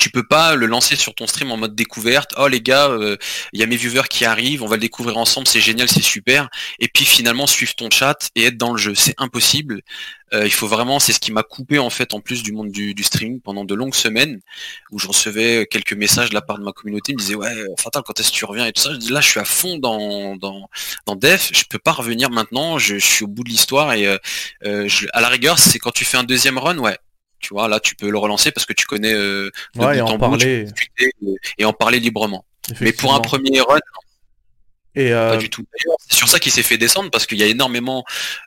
[0.00, 2.32] tu peux pas le lancer sur ton stream en mode découverte.
[2.38, 3.16] Oh les gars, il euh,
[3.52, 6.48] y a mes viewers qui arrivent, on va le découvrir ensemble, c'est génial, c'est super.
[6.78, 9.82] Et puis finalement suivre ton chat et être dans le jeu, c'est impossible.
[10.32, 12.70] Euh, il faut vraiment, c'est ce qui m'a coupé en fait en plus du monde
[12.70, 14.40] du, du, stream pendant de longues semaines
[14.90, 17.52] où je recevais quelques messages de la part de ma communauté, ils me disaient ouais
[17.78, 18.90] Fatal quand est-ce que tu reviens et tout ça?
[19.10, 20.70] là je suis à fond dans dans
[21.06, 24.88] dans Def, je peux pas revenir maintenant, je, suis au bout de l'histoire et euh,
[25.12, 26.96] à la rigueur c'est quand tu fais un deuxième run ouais
[27.40, 30.66] tu vois, là, tu peux le relancer parce que tu connais euh, et en parler
[31.58, 32.44] et, en parler librement.
[32.80, 33.78] Mais pour un premier run,
[34.94, 35.30] et euh...
[35.30, 35.64] pas du tout.
[36.08, 38.04] C'est sur ça qu'il s'est fait descendre parce qu'il y a énormément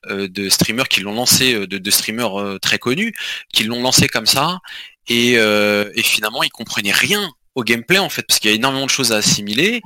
[0.08, 3.13] euh, de streamers qui l'ont lancé, de, de streamers euh, très connus,
[3.51, 4.60] qui l'ont lancé comme ça,
[5.08, 8.86] et, et finalement ils comprenaient rien au gameplay en fait parce qu'il y a énormément
[8.86, 9.82] de choses à assimiler.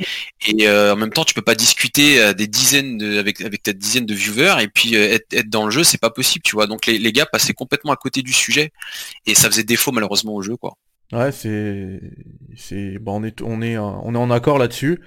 [0.48, 3.64] Et euh, en même temps tu peux pas discuter à des dizaines de, avec avec
[3.64, 6.44] ta dizaine de viewers et puis euh, être, être, dans le jeu c'est pas possible
[6.44, 6.68] tu vois.
[6.68, 8.72] Donc les, les, gars passaient complètement à côté du sujet.
[9.26, 10.78] Et ça faisait défaut malheureusement au jeu quoi
[11.14, 12.02] Ouais, c'est,
[12.58, 15.00] c'est, bon, on est, on est, on est en accord là-dessus.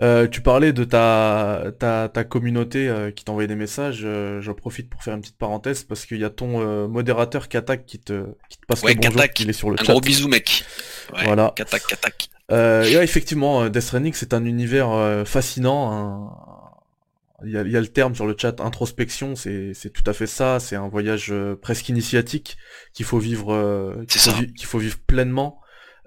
[0.00, 4.02] Euh, tu parlais de ta, ta, ta communauté euh, qui t'envoyait des messages.
[4.04, 7.48] Euh, J'en profite pour faire une petite parenthèse parce qu'il y a ton euh, modérateur
[7.48, 9.92] Katak qui te, qui te passe ouais, le bonjour, il est sur le un chat.
[9.92, 10.64] gros bisou, mec.
[11.12, 11.52] Ouais, voilà.
[11.56, 12.28] Katak, Katak.
[12.52, 16.57] Euh, et ouais, effectivement, Death Stranding, c'est un univers fascinant, un,
[17.44, 20.58] il y, a, le terme sur le chat introspection, c'est tout à fait ça.
[20.58, 22.56] C'est un voyage euh, presque initiatique
[22.92, 25.60] qu'il faut vivre, euh, qu'il faut, vivre pleinement.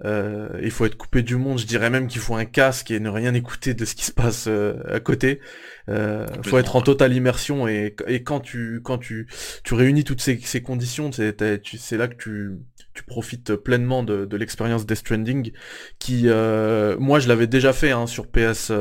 [0.04, 1.58] Euh, il faut être coupé du monde.
[1.58, 4.12] Je dirais même qu'il faut un casque et ne rien écouter de ce qui se
[4.12, 5.40] passe à côté.
[5.88, 9.30] Il faut être en totale immersion et, quand tu quand tu
[9.64, 12.58] tu réunis toutes ces, ces conditions, c'est là que tu
[12.94, 15.54] tu profites pleinement de, de l'expérience Death Stranding
[15.98, 18.74] qui moi je l'avais déjà fait hein, sur PS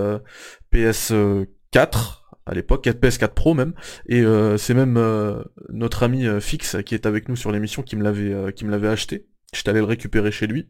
[0.72, 1.12] PS
[1.70, 3.74] 4 à l'époque, 4 PS4 Pro même,
[4.08, 7.82] et euh, c'est même euh, notre ami euh, Fix qui est avec nous sur l'émission
[7.82, 9.26] qui me l'avait qui me l'avait acheté.
[9.52, 10.68] J'étais allé le récupérer chez lui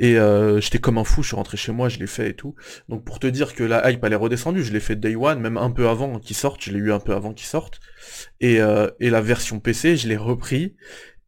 [0.00, 0.16] et
[0.58, 1.22] j'étais comme un fou.
[1.22, 2.56] Je suis rentré chez moi, je l'ai fait et tout.
[2.88, 5.38] Donc pour te dire que la hype elle est redescendue, je l'ai fait day one,
[5.38, 6.60] même un peu avant qu'il sorte.
[6.64, 7.78] Je l'ai eu un peu avant qu'il sorte.
[8.40, 10.74] Et, et la version PC, je l'ai repris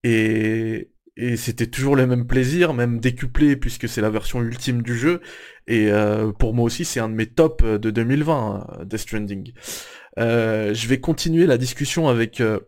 [0.02, 0.90] et
[1.22, 5.20] et c'était toujours le même plaisir, même décuplé puisque c'est la version ultime du jeu.
[5.68, 9.52] Et euh, pour moi aussi, c'est un de mes tops de 2020, hein, Death Stranding.
[10.18, 12.58] Euh, je vais continuer la discussion avec euh,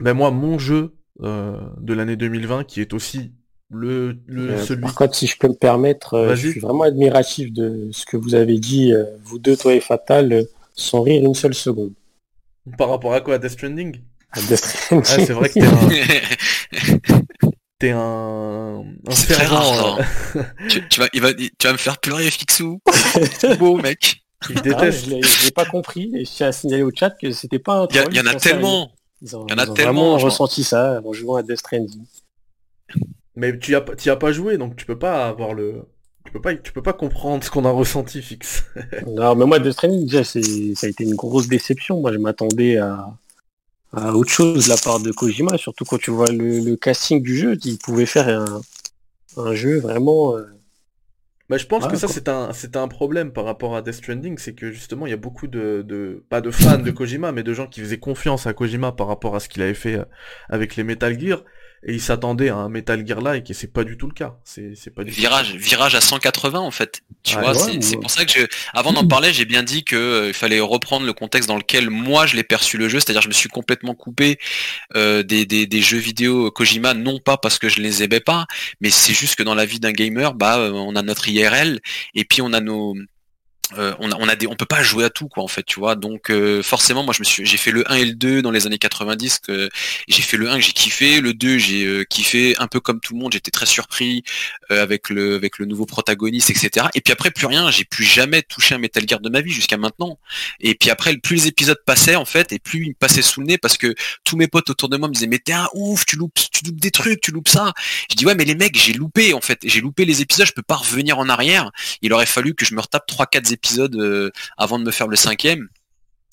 [0.00, 3.32] ben moi mon jeu de l'année 2020 qui est aussi
[3.68, 4.80] le, le celui.
[4.80, 8.34] Par contre, si je peux me permettre, je suis vraiment admiratif de ce que vous
[8.34, 11.92] avez dit, vous deux, toi et Fatal, sans rire une seule seconde.
[12.78, 14.00] Par rapport à quoi, Death Stranding?
[14.32, 15.04] À Death Stranding.
[15.10, 17.20] Ah, c'est vrai que t'es un...
[17.80, 19.98] t'es un, un fervent.
[19.98, 22.80] Euh, tu, tu, vas, il va, tu vas me faire pleurer, Fixou.
[23.58, 24.22] beau, mec.
[24.48, 25.08] Il déteste.
[25.08, 27.82] Ah, je l'ai pas compris et je tiens à signaler au chat que c'était pas
[27.82, 27.88] un.
[27.90, 28.92] Il y, en a tellement.
[29.20, 30.16] Ils ont, y en a tellement.
[30.18, 32.04] ressenti ça en jouant à Death Stranding.
[33.34, 35.82] Mais tu as, as pas joué, donc tu peux pas avoir le.
[36.26, 38.64] Tu peux pas, tu peux pas comprendre ce qu'on a ressenti, fixe.
[39.06, 42.00] non, mais moi, Death Stranding, déjà, ça a été une grosse déception.
[42.00, 43.08] Moi, je m'attendais à,
[43.92, 47.36] à autre chose de la part de Kojima, surtout quand tu vois le, casting du
[47.36, 48.60] jeu, il pouvait faire un,
[49.36, 50.44] un jeu vraiment euh,
[51.48, 54.38] Bah, je pense que ça c'est un c'est un problème par rapport à Death Stranding,
[54.38, 57.42] c'est que justement il y a beaucoup de, de pas de fans de Kojima, mais
[57.42, 60.04] de gens qui faisaient confiance à Kojima par rapport à ce qu'il avait fait euh,
[60.48, 61.42] avec les Metal Gear,
[61.82, 64.36] et ils s'attendaient à un Metal Gear like, et c'est pas du tout le cas.
[64.44, 65.58] C'est c'est pas du tout le Virage, cas.
[65.58, 67.00] virage à 180 en fait.
[67.22, 69.62] Tu vois, ouais, c'est ou- c'est pour ça que je, avant d'en parler, j'ai bien
[69.62, 72.88] dit que euh, il fallait reprendre le contexte dans lequel moi je l'ai perçu le
[72.88, 74.38] jeu, c'est-à-dire je me suis complètement coupé
[74.96, 78.46] euh, des, des, des jeux vidéo Kojima, non pas parce que je les aimais pas,
[78.80, 81.80] mais c'est juste que dans la vie d'un gamer, bah euh, on a notre IRL
[82.14, 82.94] et puis on a nos
[83.78, 85.62] euh, on a, on a des, on peut pas jouer à tout quoi en fait,
[85.62, 85.94] tu vois.
[85.94, 88.50] Donc euh, forcément, moi je me suis, j'ai fait le 1 et le 2 dans
[88.50, 89.38] les années 90.
[89.38, 89.68] Que,
[90.08, 93.00] j'ai fait le 1 que j'ai kiffé, le 2 j'ai euh, kiffé un peu comme
[93.00, 93.32] tout le monde.
[93.32, 94.22] J'étais très surpris
[94.68, 96.86] avec le avec le nouveau protagoniste, etc.
[96.94, 99.52] Et puis après plus rien, j'ai plus jamais touché un Metal Gear de ma vie
[99.52, 100.18] jusqu'à maintenant.
[100.60, 103.40] Et puis après, plus les épisodes passaient en fait, et plus ils me passaient sous
[103.40, 105.68] le nez parce que tous mes potes autour de moi me disaient mais t'es un
[105.74, 107.72] ouf, tu loupes, tu loupes des trucs, tu loupes ça.
[108.10, 110.52] Je dis ouais mais les mecs, j'ai loupé en fait, j'ai loupé les épisodes, je
[110.52, 111.70] peux pas revenir en arrière.
[112.02, 113.59] Il aurait fallu que je me retape 3-4 épisodes
[113.96, 115.68] euh, avant de me faire le cinquième.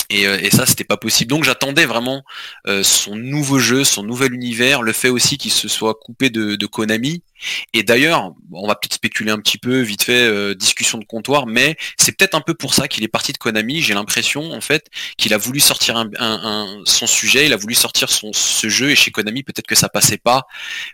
[0.10, 1.30] Et, euh, et ça, c'était pas possible.
[1.30, 2.24] Donc j'attendais vraiment
[2.68, 6.66] euh, son nouveau jeu, son nouvel univers, le fait aussi qu'il se soit coupé de
[6.66, 7.24] Konami.
[7.74, 11.48] Et d'ailleurs, on va peut-être spéculer un petit peu, vite fait, euh, discussion de comptoir,
[11.48, 13.82] mais c'est peut-être un peu pour ça qu'il est parti de Konami.
[13.82, 16.40] J'ai l'impression, en fait, qu'il a voulu sortir un, un-
[16.80, 19.76] un- son sujet, il a voulu sortir son, ce jeu, et chez Konami, peut-être que
[19.76, 20.48] ça passait pas.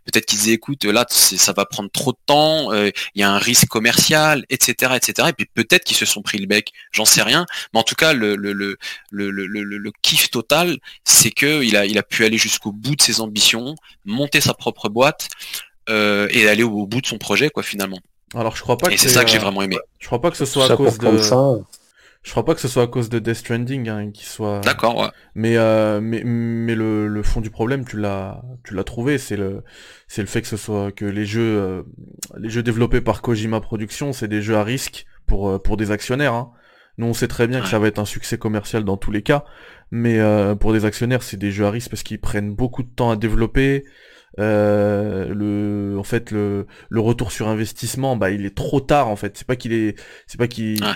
[0.06, 3.32] Peut-être qu'il disait, écoute, là, ça va prendre trop de temps, euh, il y a
[3.32, 5.30] un risque commercial, etc., etc.
[5.30, 7.46] Et puis peut-être qu'ils se sont pris le bec, j'en sais rien.
[7.74, 8.78] Mais en tout cas, le, le, le,
[9.12, 13.22] le, kiff total, c'est que il a, il a pu aller jusqu'au bout de ses
[13.22, 13.76] ambitions,
[14.06, 15.30] monter sa propre boîte
[15.90, 18.00] euh, et aller au, au bout de son projet, quoi, finalement.
[18.36, 19.78] Alors je crois pas Et que c'est ça que j'ai vraiment aimé.
[20.00, 21.18] Je crois pas que ce soit à Ça, cause de.
[21.18, 21.56] ça,
[22.24, 24.62] Je crois pas que ce soit à cause de Death Stranding hein, qui soit.
[24.62, 25.10] D'accord, ouais.
[25.36, 29.38] Mais euh, mais mais le, le fond du problème, tu l'as tu l'as trouvé, c'est
[29.38, 29.64] le
[30.08, 31.84] c'est le fait que ce soit que les jeux euh,
[32.38, 36.34] les jeux développés par Kojima Productions, c'est des jeux à risque pour pour des actionnaires.
[36.34, 36.52] Hein.
[36.98, 39.24] Nous, on sait très bien que ça va être un succès commercial dans tous les
[39.24, 39.46] cas,
[39.92, 42.90] mais euh, pour des actionnaires, c'est des jeux à risque parce qu'ils prennent beaucoup de
[42.90, 43.84] temps à développer.
[44.40, 49.16] Euh, le en fait le le retour sur investissement, bah il est trop tard en
[49.16, 49.38] fait.
[49.38, 49.96] C'est pas qu'il est
[50.28, 50.94] c'est pas qu'il Ouais.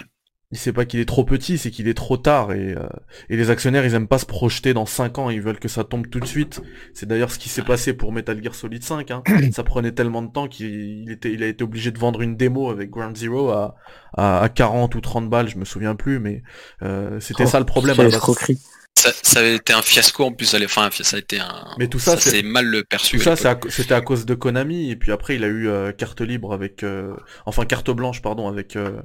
[0.54, 2.88] c'est pas qu'il est trop petit, c'est qu'il est trop tard et euh,
[3.30, 5.84] et les actionnaires, ils aiment pas se projeter dans 5 ans, ils veulent que ça
[5.84, 6.62] tombe tout de suite.
[6.93, 9.12] C'est d'ailleurs ce qui s'est passé pour Metal Gear Solid 5.
[9.12, 9.23] Hein.
[9.52, 12.38] ça prenait tellement de temps qu'il il était, il a été obligé de vendre une
[12.38, 13.76] démo avec Ground Zero à,
[14.15, 16.43] à, à 40 ou 30 balles, je me souviens plus, mais
[16.82, 18.00] euh, c'était Oh, ça le problème.
[18.00, 18.56] à la base.
[18.98, 21.68] Ça, ça avait été un fiasco en plus, enfin, ça a été un.
[21.78, 23.18] Mais tout ça, ça c'est- mal perçu.
[23.20, 25.92] Tout ça, à c'était à cause de Konami, et puis après, il a eu euh,
[25.92, 27.14] carte libre avec, euh,
[27.46, 29.00] enfin carte blanche, pardon, avec euh,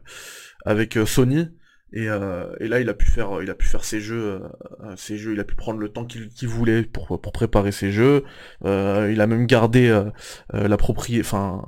[0.65, 1.49] avec euh, Sony.
[1.95, 4.41] Et, euh, et là, il a pu faire, il a pu faire ses jeux,
[4.83, 5.33] euh, ses jeux.
[5.35, 8.25] Il a pu prendre le temps qu'il voulait pour pour préparer ses jeux.
[8.65, 10.05] Euh, il a même gardé euh,
[10.55, 11.63] euh, la propriété, enfin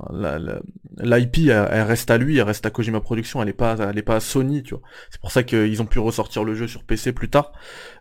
[0.97, 3.41] l'IP, elle, elle reste à lui, elle reste à Kojima Productions.
[3.41, 4.81] Elle est pas, elle est pas à Sony, tu vois.
[5.11, 7.51] C'est pour ça qu'ils ont pu ressortir le jeu sur PC plus tard.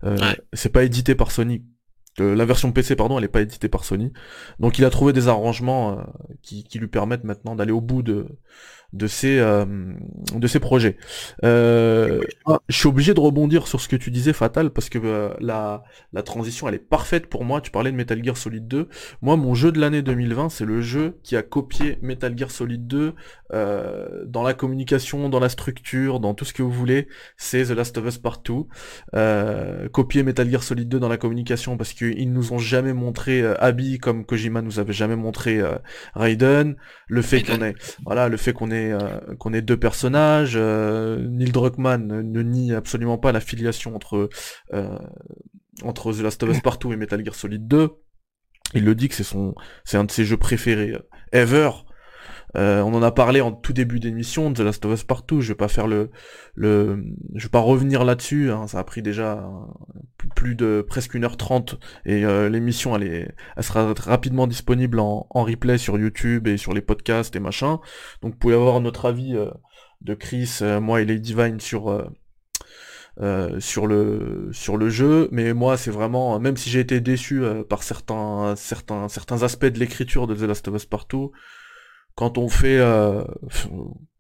[0.05, 0.39] Euh, Ouais.
[0.53, 1.65] C'est pas édité par Sony.
[2.21, 4.13] Euh, la version PC, pardon, elle est pas éditée par Sony.
[4.61, 6.03] Donc il a trouvé des arrangements euh,
[6.43, 8.29] qui, qui lui permettent maintenant d'aller au bout de
[8.95, 9.65] de ses euh,
[10.35, 10.97] de ses projets.
[11.45, 12.21] Euh,
[12.69, 15.83] je suis obligé de rebondir sur ce que tu disais Fatal parce que euh, la
[16.13, 17.61] la transition elle est parfaite pour moi.
[17.61, 18.89] Tu parlais de Metal Gear Solid 2.
[19.21, 22.87] Moi mon jeu de l'année 2020 c'est le jeu qui a copié Metal Gear Solid
[22.87, 23.15] 2
[23.53, 27.09] euh, dans la communication, dans la structure, dans tout ce que vous voulez.
[27.37, 29.89] C'est The Last of Us Part 2.
[29.93, 33.99] Copier Metal Gear Solid 2 dans la communication parce qu'ils nous ont jamais montré Abby
[33.99, 35.61] comme Kojima nous avait jamais montré
[36.15, 36.77] Raiden.
[37.09, 37.75] Le fait qu'on ait
[38.07, 40.55] voilà le fait qu'on euh, qu'on ait deux personnages.
[40.57, 44.29] euh, Neil Druckmann ne, nie absolument pas l'affiliation entre
[44.73, 44.99] euh,
[45.83, 47.91] entre The Last of Us Part 2 et Metal Gear Solid 2.
[48.75, 50.97] Il le dit que c'est son c'est un de ses jeux préférés
[51.33, 51.71] ever.
[52.57, 55.23] Euh, on en a parlé en tout début d'émission de The Last of Us Part
[55.25, 55.41] 2.
[55.41, 56.11] Je vais pas faire le
[56.55, 58.51] le je vais pas revenir là-dessus.
[58.51, 63.35] hein, ça a pris déjà euh, plus de presque 1h30 et euh, l'émission elle est
[63.57, 67.81] elle sera rapidement disponible en, replay sur YouTube et sur les podcasts et machin.
[68.23, 69.37] Donc vous pouvez avoir notre avis
[70.01, 71.91] de Chris, moi et Lady Divine sur
[73.19, 79.43] le jeu, mais moi c'est vraiment même si j'ai été déçu par certains certains certains
[79.43, 81.33] aspects de l'écriture de The Last of Us Partout,
[82.15, 83.25] quand on fait euh,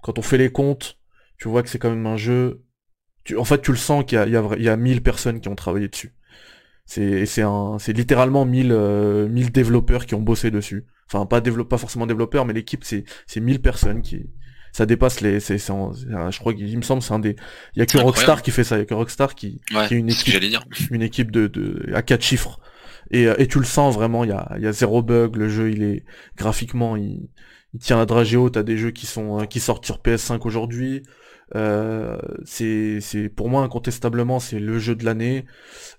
[0.03, 0.99] quand on fait les comptes,
[1.39, 2.63] tu vois que c'est quand même un jeu.
[3.25, 4.77] Tu, en fait, tu le sens qu'il y a il y a, il y a
[4.77, 6.15] 1000 personnes qui ont travaillé dessus.
[6.87, 10.87] C'est c'est un c'est littéralement 1000 euh, 1000 développeurs qui ont bossé dessus.
[11.11, 14.31] Enfin pas développe pas forcément développeurs, mais l'équipe c'est c'est 1000 personnes qui
[14.73, 17.37] ça dépasse les c'est je crois qu'il me semble c'est un des
[17.77, 19.87] il y a que Rockstar qui fait ça, il y a que Rockstar qui Ouais,
[19.87, 20.65] qui est une équipe dire.
[20.91, 22.59] une équipe de, de à quatre chiffres
[23.11, 25.37] et, euh, et tu le sens vraiment il y a, il y a zéro bug
[25.37, 26.05] le jeu il est
[26.37, 27.29] graphiquement il,
[27.75, 30.41] il tient la dragée haute à des jeux qui sont euh, qui sortent sur PS5
[30.47, 31.03] aujourd'hui.
[31.55, 35.45] Euh, c'est c'est pour moi incontestablement c'est le jeu de l'année.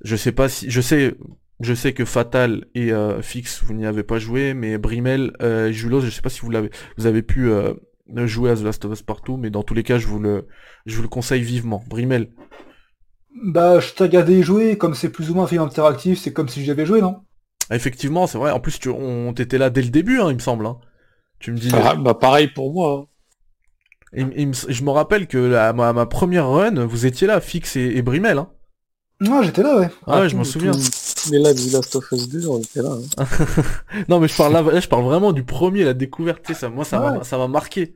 [0.04, 1.16] Je sais pas si je sais
[1.62, 5.72] je sais que Fatal et euh, Fix vous n'y avez pas joué, mais Brimel, euh,
[5.72, 7.74] Julos, je sais pas si vous l'avez vous avez pu euh,
[8.26, 10.48] jouer à The Last of Us partout, mais dans tous les cas je vous le
[10.86, 11.84] je vous le conseille vivement.
[11.88, 12.30] Brimel.
[13.44, 16.48] Bah, je t'ai regardé jouer, comme c'est plus ou moins un film interactif, c'est comme
[16.48, 17.18] si j'avais joué, non?
[17.72, 18.52] Effectivement, c'est vrai.
[18.52, 20.66] En plus, tu, on t'était là dès le début, hein, il me semble.
[20.66, 20.78] hein.
[21.40, 21.70] Tu me dis.
[21.74, 23.02] Ah, bah pareil pour moi.
[23.04, 23.06] hein.
[24.18, 27.42] Il- il me- je me rappelle que la, ma, ma première run, vous étiez là,
[27.42, 28.38] Fix et, et Brimel.
[28.38, 28.50] Hein.
[29.22, 29.90] Ouais, j'étais là, ouais.
[30.08, 30.72] Ah ouais, je m'en souviens.
[30.72, 32.92] tout- Les lives du Last of Us 2, on était là.
[33.18, 33.26] hein.
[34.10, 36.52] Non, mais je parle là, là, je parle vraiment du premier, la découverte.
[36.54, 37.24] Ça, moi, ça m'a, Ouais.
[37.24, 37.96] ça m'a marqué.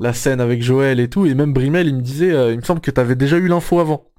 [0.00, 2.62] La scène avec Joël et tout, et même Brimel, il me disait, euh, il me
[2.64, 4.09] semble que t'avais déjà eu l'info avant.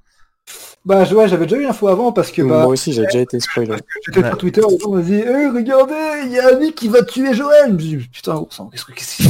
[0.84, 3.20] Bah, je- ouais, j'avais déjà eu l'info avant parce que, bah, Moi aussi, j'ai déjà
[3.20, 3.76] été spoilé.
[4.06, 4.28] j'étais Ouais.
[4.28, 5.94] sur Twitter, gens me disaient, Eh, regardez,
[6.26, 7.66] il y a Annie qui va tuer Joël.
[7.68, 9.24] Je me dis, putain, gros sang, qu'est-ce que, c'est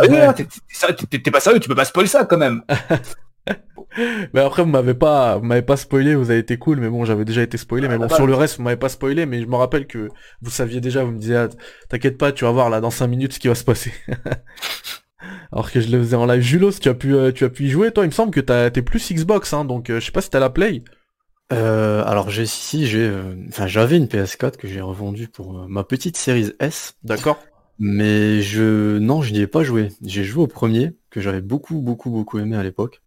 [0.00, 0.08] Ouais.
[0.08, 2.62] là T'es- pas sérieux, tu peux pas spoiler ça, quand même.
[4.34, 7.06] Mais après, vous m'avez pas, vous m'avez pas spoilé, vous avez été cool, mais bon,
[7.06, 9.40] j'avais déjà été spoilé, mais bon, bah, sur le reste, vous m'avez pas spoilé, mais
[9.40, 10.08] je me rappelle que
[10.42, 11.48] vous saviez déjà, vous me disiez, ah,
[11.88, 13.92] t'inquiète pas, tu vas voir là, dans 5 minutes, ce qui va se passer.
[15.52, 16.42] Alors que je le faisais en live.
[16.42, 18.40] Julos, tu as pu, euh, tu as pu y jouer, toi, il me semble que
[18.40, 20.82] t'as- t'es plus Xbox, hein, donc euh, je sais pas si t'as la Play.
[21.52, 25.66] Euh, alors j'ai si j'ai euh, enfin j'avais une PS4 que j'ai revendue pour euh,
[25.68, 27.38] ma petite série S, D'accord
[27.78, 29.90] mais je non je n'y ai pas joué.
[30.02, 33.00] J'ai joué au premier que j'avais beaucoup beaucoup beaucoup aimé à l'époque.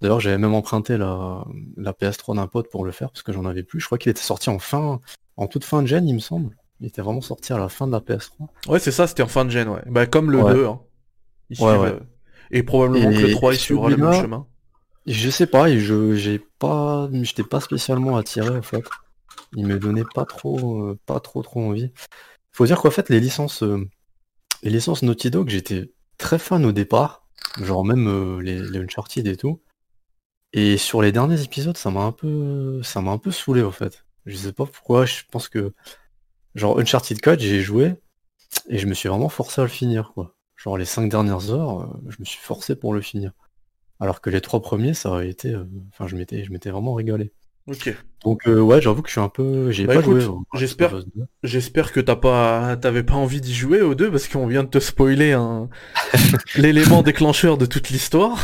[0.00, 1.44] D'ailleurs j'avais même emprunté la,
[1.76, 3.80] la PS3 d'un pote pour le faire parce que j'en avais plus.
[3.80, 5.00] Je crois qu'il était sorti en fin
[5.36, 6.56] en toute fin de gen il me semble.
[6.82, 8.48] Il était vraiment sorti à la fin de la PS3.
[8.68, 9.82] Ouais, c'est ça, c'était en fin de gen, ouais.
[9.86, 10.52] Bah, comme le Ouais.
[10.52, 10.80] 2, hein.
[11.60, 11.98] Ouais, ouais.
[12.50, 14.46] Et probablement que le Et 3, il suivra le même chemin.
[15.06, 18.84] Je sais pas, je j'ai pas j'étais pas spécialement attiré en fait.
[19.56, 21.92] Il me donnait pas trop euh, pas trop trop envie.
[22.52, 23.88] Faut dire qu'en fait les licences euh,
[24.62, 27.26] les licences Naughty Dog, j'étais très fan au départ,
[27.62, 29.60] genre même euh, les, les Uncharted et tout.
[30.52, 33.72] Et sur les derniers épisodes, ça m'a un peu ça m'a un peu saoulé en
[33.72, 34.04] fait.
[34.26, 35.74] Je sais pas pourquoi, je pense que
[36.54, 37.94] genre Uncharted 4, j'ai joué
[38.68, 40.36] et je me suis vraiment forcé à le finir quoi.
[40.56, 43.32] Genre les cinq dernières heures, je me suis forcé pour le finir.
[44.02, 45.50] Alors que les trois premiers, ça aurait été.
[45.54, 47.32] euh, Enfin, je m'étais, je m'étais vraiment régalé.
[47.68, 47.94] Ok.
[48.24, 49.70] Donc euh, ouais, j'avoue que je suis un peu.
[49.70, 50.24] J'ai Bah, pas écoute, joué.
[50.28, 51.26] au- j'espère- au Last of Us 2.
[51.44, 54.68] J'espère que t'as pas, t'avais pas envie d'y jouer aux deux parce qu'on vient de
[54.68, 55.68] te spoiler un...
[56.56, 58.38] l'élément déclencheur de toute l'histoire.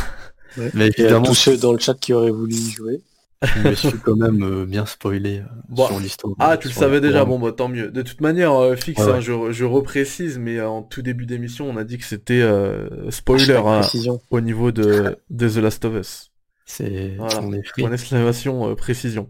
[0.73, 3.01] Mais évidemment, tous ceux dans le chat qui auraient voulu y jouer.
[3.43, 5.87] Je me suis quand même euh, bien spoilé euh, Bon.
[5.87, 6.33] sur l'histoire.
[6.39, 7.89] Ah, tu le savais déjà, bon bah tant mieux.
[7.89, 9.13] De toute manière, euh, fixe, Ouais, ouais.
[9.13, 12.41] hein, je, je reprécise, mais euh, en tout début d'émission, on a dit que c'était
[12.41, 13.81] euh, spoiler hein,
[14.29, 16.31] au niveau de, de The Last of Us.
[16.65, 17.41] C'est, Voilà.
[17.77, 19.29] Point d'exclamation, euh, précision.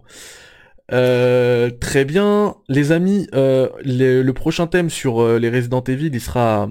[0.92, 3.28] Euh, très bien, les amis.
[3.36, 6.70] euh, les- le prochain thème sur euh, les Resident Evil, il sera,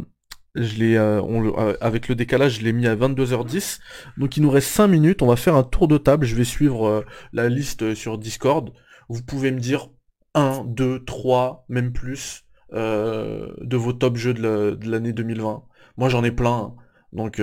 [0.62, 3.78] je l'ai, euh, euh, avec le décalage, je l'ai mis à 22h10.
[4.16, 5.22] Donc il nous reste 5 minutes.
[5.22, 6.26] On va faire un tour de table.
[6.26, 8.70] Je vais suivre euh, la liste sur Discord.
[9.08, 9.88] Vous pouvez me dire
[10.34, 15.62] 1, 2, 3, même plus de vos top jeux de la- de l'année 2020.
[15.96, 16.50] Moi j'en ai plein.
[16.50, 16.74] hein.
[17.14, 17.40] Donc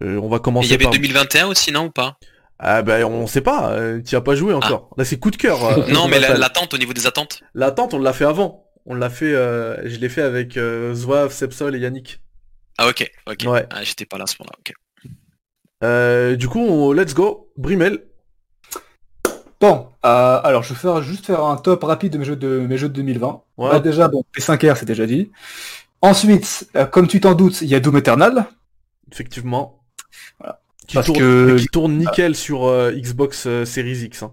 [0.00, 0.92] on va commencer il y avait par.
[0.92, 2.16] 2021 aussi, non ou pas?
[2.60, 4.90] Ah bah on sait pas, tu as pas joué encore.
[4.96, 5.58] Là c'est coup de cœur.
[5.92, 7.42] Non, mais l'attente au niveau des attentes.
[7.54, 8.64] L'attente on l'a fait avant.
[8.90, 12.22] On l'a fait, euh, je l'ai fait avec euh, Zouave, Sepsol et Yannick.
[12.78, 13.44] Ah ok, ok.
[13.46, 13.66] Ouais.
[13.70, 14.58] Ah, J'étais pas là à ce moment-là.
[14.60, 14.72] ok.
[15.84, 17.50] Euh, du coup, on- let's go.
[17.56, 18.02] Brimel.
[19.60, 22.60] Bon, euh, alors je vais faire, juste faire un top rapide de mes jeux de,
[22.60, 23.42] mes jeux de 2020.
[23.58, 23.70] Ouais.
[23.70, 25.30] Bah, déjà, bon, P5R, c'est déjà dit.
[26.00, 28.46] Ensuite, euh, comme tu t'en doutes, il y a Doom Eternal.
[29.12, 29.82] Effectivement.
[30.38, 30.60] Voilà.
[30.86, 34.22] Qui, Parce tourne, que- qui tourne nickel sur euh, Xbox euh, Series X.
[34.22, 34.32] hein.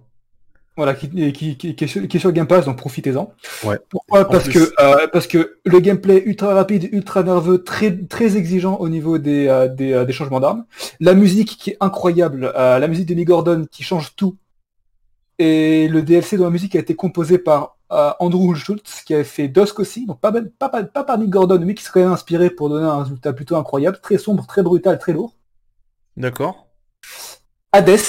[0.78, 3.32] Voilà, qui, qui, qui, qui est sur, qui est sur Game Pass, donc profitez-en.
[3.64, 3.80] Ouais.
[3.90, 8.76] Pourquoi parce que, euh, parce que le gameplay ultra rapide, ultra nerveux, très, très exigeant
[8.78, 10.66] au niveau des, euh, des, euh, des changements d'armes.
[11.00, 14.36] La musique qui est incroyable, euh, la musique de Nick Gordon qui change tout.
[15.40, 19.24] Et le DLC de la musique a été composé par euh, Andrew Schultz qui avait
[19.24, 22.50] fait Dusk aussi, donc pas, pas, pas, pas par Nick Gordon, mais qui même inspiré
[22.50, 25.34] pour donner un résultat plutôt incroyable, très sombre, très brutal, très lourd.
[26.18, 26.68] D'accord.
[27.72, 28.00] Hades,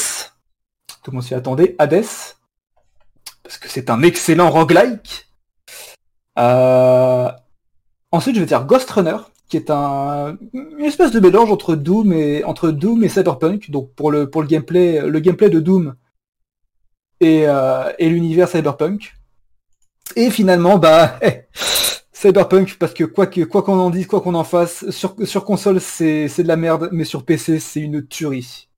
[1.02, 2.04] tout le monde s'y attendait, Hades,
[3.46, 5.28] parce que c'est un excellent roguelike.
[6.38, 7.30] Euh,
[8.12, 9.16] Ensuite, je vais dire Ghost Runner,
[9.48, 13.70] qui est un une espèce de mélange entre Doom et entre Doom et Cyberpunk.
[13.70, 15.94] Donc pour le pour le gameplay, le gameplay de Doom
[17.20, 19.14] et, euh, et l'univers Cyberpunk.
[20.14, 21.20] Et finalement, bah
[22.12, 25.44] Cyberpunk, parce que quoi que quoi qu'on en dise, quoi qu'on en fasse, sur, sur
[25.44, 28.68] console c'est c'est de la merde, mais sur PC c'est une tuerie.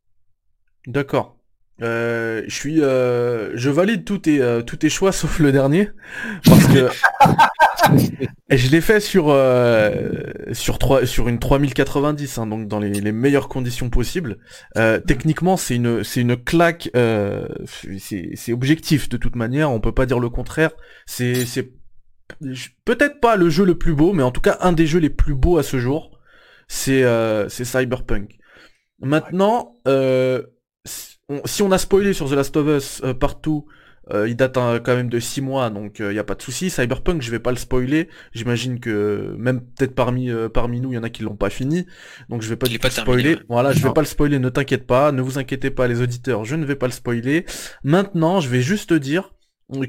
[0.86, 1.37] D'accord.
[1.80, 5.90] Euh, je suis, euh, je valide tous tes, euh, tous tes choix sauf le dernier
[6.44, 6.88] parce que
[8.50, 10.10] je l'ai fait sur euh,
[10.52, 14.38] sur trois sur une 3090, hein, donc dans les, les meilleures conditions possibles.
[14.76, 16.90] Euh, techniquement, c'est une c'est une claque.
[16.96, 17.46] Euh,
[17.98, 19.70] c'est c'est objectif de toute manière.
[19.70, 20.70] On peut pas dire le contraire.
[21.06, 21.70] C'est c'est
[22.84, 25.10] peut-être pas le jeu le plus beau, mais en tout cas un des jeux les
[25.10, 26.18] plus beaux à ce jour.
[26.66, 28.36] C'est euh, c'est Cyberpunk.
[29.00, 30.42] Maintenant, euh,
[31.44, 33.66] si on a spoilé sur The Last of Us euh, partout,
[34.10, 36.34] euh, il date hein, quand même de 6 mois, donc il euh, n'y a pas
[36.34, 36.70] de souci.
[36.70, 38.08] Cyberpunk, je vais pas le spoiler.
[38.32, 41.86] J'imagine que même peut-être parmi parmi nous, il y en a qui l'ont pas fini,
[42.30, 43.22] donc je vais pas du tout spoiler.
[43.22, 43.46] terminé, ouais.
[43.48, 44.38] Voilà, je vais pas le spoiler.
[44.38, 47.44] Ne t'inquiète pas, ne vous inquiétez pas, les auditeurs, je ne vais pas le spoiler.
[47.84, 49.32] Maintenant, je vais juste te dire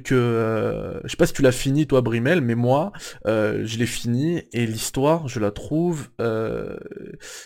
[0.04, 2.92] que euh, je sais pas si tu l'as fini toi Brimel mais moi
[3.26, 6.78] euh, je l'ai fini et l'histoire je la trouve euh,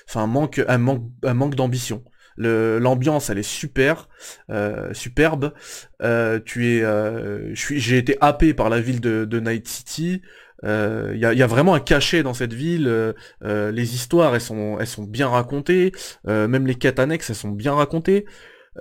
[0.09, 2.03] enfin manque un manque un manque d'ambition
[2.37, 4.09] l'ambiance elle est super
[4.49, 5.53] euh, superbe.
[6.01, 10.21] Euh, tu es euh, j'ai été happé par la ville de, de Night City.
[10.65, 12.87] Il y, a, y a vraiment un cachet dans cette ville.
[12.87, 13.11] Euh,
[13.43, 15.91] euh, les histoires elles sont elles sont bien racontées.
[16.27, 18.25] Euh, même les quêtes annexes elles sont bien racontées.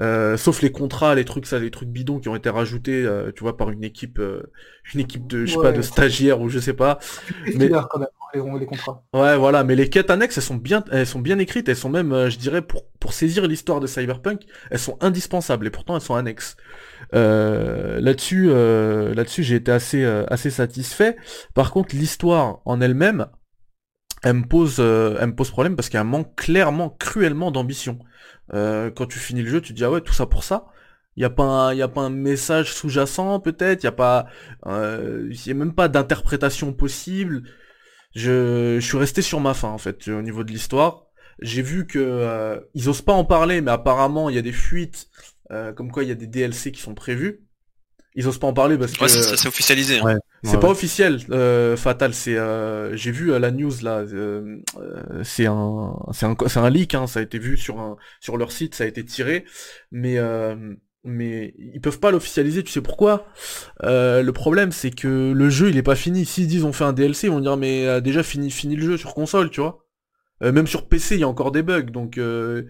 [0.00, 3.30] Euh, sauf les contrats, les trucs, ça, les trucs bidons qui ont été rajoutés, euh,
[3.36, 4.42] tu vois, par une équipe, euh,
[4.94, 5.64] une équipe de, je sais Ouais.
[5.64, 6.98] pas, de stagiaires ou je sais pas.
[7.44, 8.66] Les Mais- fillers, quand même, les.
[9.14, 9.64] Ouais, voilà.
[9.64, 11.68] Mais les quêtes annexes, elles sont bien, elles sont bien écrites.
[11.68, 15.66] Elles sont même, euh, je dirais, pour pour saisir l'histoire de Cyberpunk, elles sont indispensables
[15.66, 16.56] et pourtant elles sont annexes.
[17.14, 21.16] Euh, là-dessus, euh, là-dessus, j'ai été assez assez satisfait.
[21.54, 23.26] Par contre, l'histoire en elle-même,
[24.22, 27.98] elle me pose, elle me pose problème parce un manque clairement, cruellement d'ambition.
[28.52, 30.66] Quand tu finis le jeu, tu te dis ah ouais, tout ça pour ça.
[31.16, 33.82] Il y a pas, un, y a pas un message sous-jacent peut-être.
[33.82, 34.26] Il y a pas,
[34.66, 37.42] y a même pas d'interprétation possible.
[38.14, 41.04] Je, je suis resté sur ma faim en fait au niveau de l'histoire.
[41.40, 44.52] J'ai vu que euh, ils osent pas en parler, mais apparemment il y a des
[44.52, 45.08] fuites,
[45.50, 47.40] euh, comme quoi il y a des DLC qui sont prévus.
[48.14, 50.00] Ils osent pas en parler parce que Ouais, ça, c'est officialisé.
[50.00, 50.04] hein.
[50.04, 50.14] Ouais.
[50.44, 52.12] c'est Ouais, pas officiel, euh, Fatal.
[52.12, 54.00] C'est, euh, j'ai vu euh, la news là.
[54.00, 56.94] euh, euh, c'est un, c'est un, c'est un leak.
[56.94, 59.46] Hein, ça a été vu sur un, sur leur site, ça a été tiré,
[59.90, 60.74] mais euh,
[61.04, 62.62] mais ils peuvent pas l'officialiser.
[62.62, 63.26] Tu sais pourquoi?
[63.84, 66.24] Euh, Le problème, c'est que le jeu, il est pas fini.
[66.26, 68.82] S'ils disent on fait un DLC, ils vont dire mais euh, déjà fini, fini le
[68.84, 69.84] jeu sur console, tu vois.
[70.42, 71.82] Euh, même sur PC, il y a encore des bugs.
[71.84, 72.64] Donc, euh,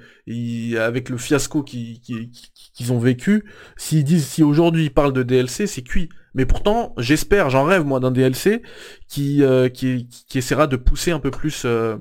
[0.78, 3.44] avec le fiasco qui- qui- qui- qu'ils ont vécu,
[3.76, 6.08] s'ils disent, si aujourd'hui ils parlent de DLC, c'est cuit.
[6.34, 8.62] Mais pourtant, j'espère, j'en rêve moi d'un DLC
[9.08, 11.96] qui, euh, qui qui essaiera de pousser un peu plus, euh,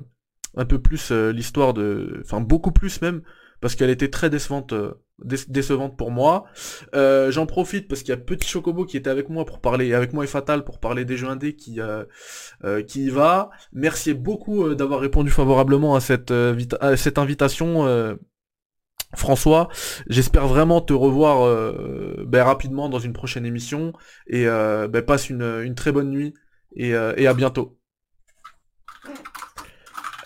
[0.56, 3.22] un peu plus l'histoire de, enfin beaucoup plus même,
[3.60, 4.74] parce qu'elle était très décevante,
[5.24, 6.44] dé- décevante pour moi.
[6.94, 9.94] Euh, J'en profite parce qu'il y a Petit Chocobo qui était avec moi pour parler,
[9.94, 12.04] avec moi et Fatal pour parler des jeux indés qui euh,
[12.64, 13.50] euh, qui y va.
[13.72, 17.86] Merci beaucoup euh, d'avoir répondu favorablement à cette, euh, à cette invitation.
[17.86, 18.14] euh,
[19.14, 19.68] François,
[20.08, 21.74] j'espère vraiment te revoir
[22.26, 23.92] ben, rapidement dans une prochaine émission
[24.26, 26.32] et ben, passe une, une très bonne nuit
[26.76, 27.78] et, et à bientôt.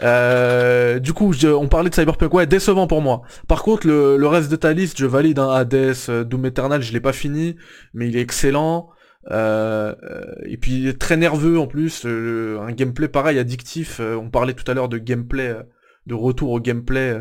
[0.02, 3.22] Euh, du coup, je- on parlait de Cyberpunk, ouais, décevant pour moi.
[3.48, 6.92] Par contre, le, reste de ta liste, je valide un Hades, euh, Doom Eternal, je
[6.92, 7.56] l'ai pas fini,
[7.94, 8.90] mais il est excellent.
[9.30, 9.94] Euh,
[10.44, 14.00] et puis très nerveux en plus, euh, un gameplay pareil, addictif.
[14.00, 15.56] on parlait tout à l'heure de gameplay,
[16.06, 17.18] de retour au gameplay,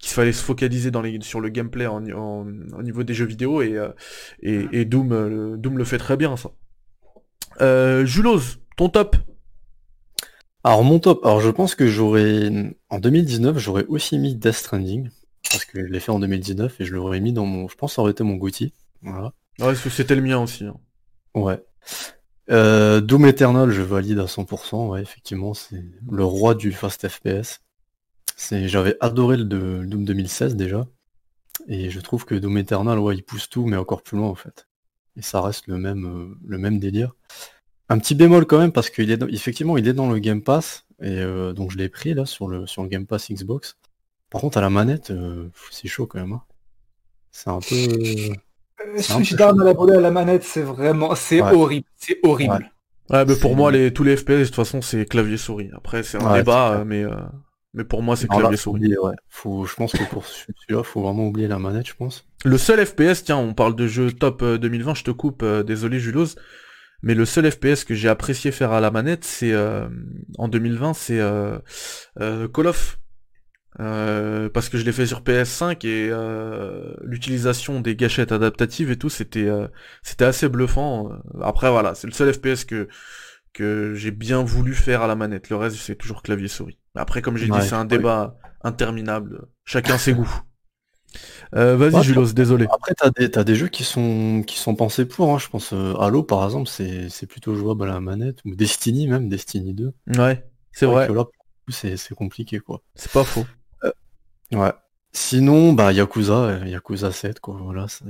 [0.00, 2.00] qu'il fallait se focaliser sur le gameplay au
[2.82, 5.10] niveau des jeux vidéo et, Doom,
[5.76, 6.50] le- fait très bien ça.
[7.60, 8.40] Euh, Julos,
[8.76, 9.16] ton top
[10.64, 15.10] Alors mon top, alors je pense que j'aurais en 2019 j'aurais aussi mis Death Stranding
[15.50, 17.92] parce que je l'ai fait en 2019 et je l'aurais mis dans mon, je pense
[17.92, 18.72] que ça aurait été mon GOTY.
[19.02, 19.32] Voilà.
[19.60, 20.64] Ouais, c'était le mien aussi.
[20.64, 20.74] hein.
[21.34, 21.62] Ouais.
[22.50, 24.88] Euh, Doom Eternal, je valide à 100%.
[24.88, 27.60] Ouais, effectivement, c'est le roi du fast FPS.
[28.36, 30.86] C'est, j'avais adoré le, de, Doom 2016 déjà,
[31.68, 34.34] et je trouve que Doom Eternal, ouais, il pousse tout, mais encore plus loin en
[34.34, 34.66] fait.
[35.16, 37.14] Et ça reste le même, euh, le même délire.
[37.88, 40.42] Un petit bémol quand même parce qu'il est, dans- effectivement, il est dans le Game
[40.42, 43.76] Pass, et euh, donc je l'ai pris là sur le, sur le Game Pass Xbox.
[44.30, 46.32] Par contre, à la manette, euh, c'est chaud quand même.
[46.32, 46.42] hein.
[47.30, 48.34] C'est un peu.
[49.00, 51.52] Switch d'armes à la à la manette, c'est vraiment, c'est Ouais.
[51.52, 52.52] horrible, c'est horrible.
[52.52, 52.70] Ouais.
[53.10, 55.70] Ouais, mais pour moi, les, tous les FPS, de toute façon, c'est clavier souris.
[55.74, 57.10] Après, c'est un Ouais, débat, euh, mais, euh,
[57.74, 58.80] mais pour moi, c'est Alors là, clavier faut souris.
[58.80, 59.14] oublier, ouais.
[59.28, 62.26] Faut, je pense que pour celui-là, faut vraiment oublier la manette, je pense.
[62.44, 65.62] Le seul FPS, tiens, on parle de jeu top euh, 2020, je te coupe, euh,
[65.62, 66.34] désolé Julos,
[67.04, 69.86] mais le seul FPS que j'ai apprécié faire à la manette, c'est euh,
[70.38, 71.58] en 2020, c'est euh,
[72.20, 72.98] euh, Call of.
[73.76, 76.10] Parce que je l'ai fait sur PS5 et
[77.02, 79.48] l'utilisation des gâchettes adaptatives et tout, c'était
[80.02, 81.10] c'était assez bluffant.
[81.42, 82.88] Après voilà, c'est le seul FPS que
[83.52, 85.48] que j'ai bien voulu faire à la manette.
[85.50, 86.78] Le reste, c'est toujours clavier souris.
[86.94, 87.86] Après, comme j'ai Ouais, dit, c'est un ouais.
[87.86, 89.46] débat interminable.
[89.64, 90.40] Chacun ses goûts.
[91.56, 92.66] Euh, Vas-y, Ouais, Julos, désolé.
[92.72, 95.32] Après, t'as des, des jeux qui sont, qui sont pensés pour.
[95.32, 95.38] hein.
[95.38, 98.40] Je pense euh, Halo, par exemple, c'est plutôt jouable à la manette.
[98.44, 99.92] Ou Destiny, même, Destiny 2.
[100.18, 101.08] Ouais, c'est vrai,
[101.70, 102.82] c'est compliqué, quoi.
[102.94, 103.46] c'est pas faux.
[104.52, 104.72] Ouais.
[105.12, 107.56] Sinon, bah, Yakuza, euh, Yakuza 7, quoi.
[107.62, 108.04] Voilà, ça,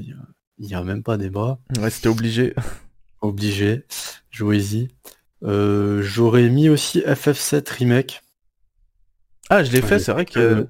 [0.59, 1.59] y a, a même pas débat.
[1.78, 2.55] Ouais, c'était obligé.
[3.20, 3.84] Obligé.
[4.30, 4.88] Jouez-y.
[5.45, 8.22] Euh, J'aurais mis aussi FF7 Remake.
[9.51, 10.38] Ah, je l'ai fait, c'est vrai que...
[10.38, 10.64] Euh,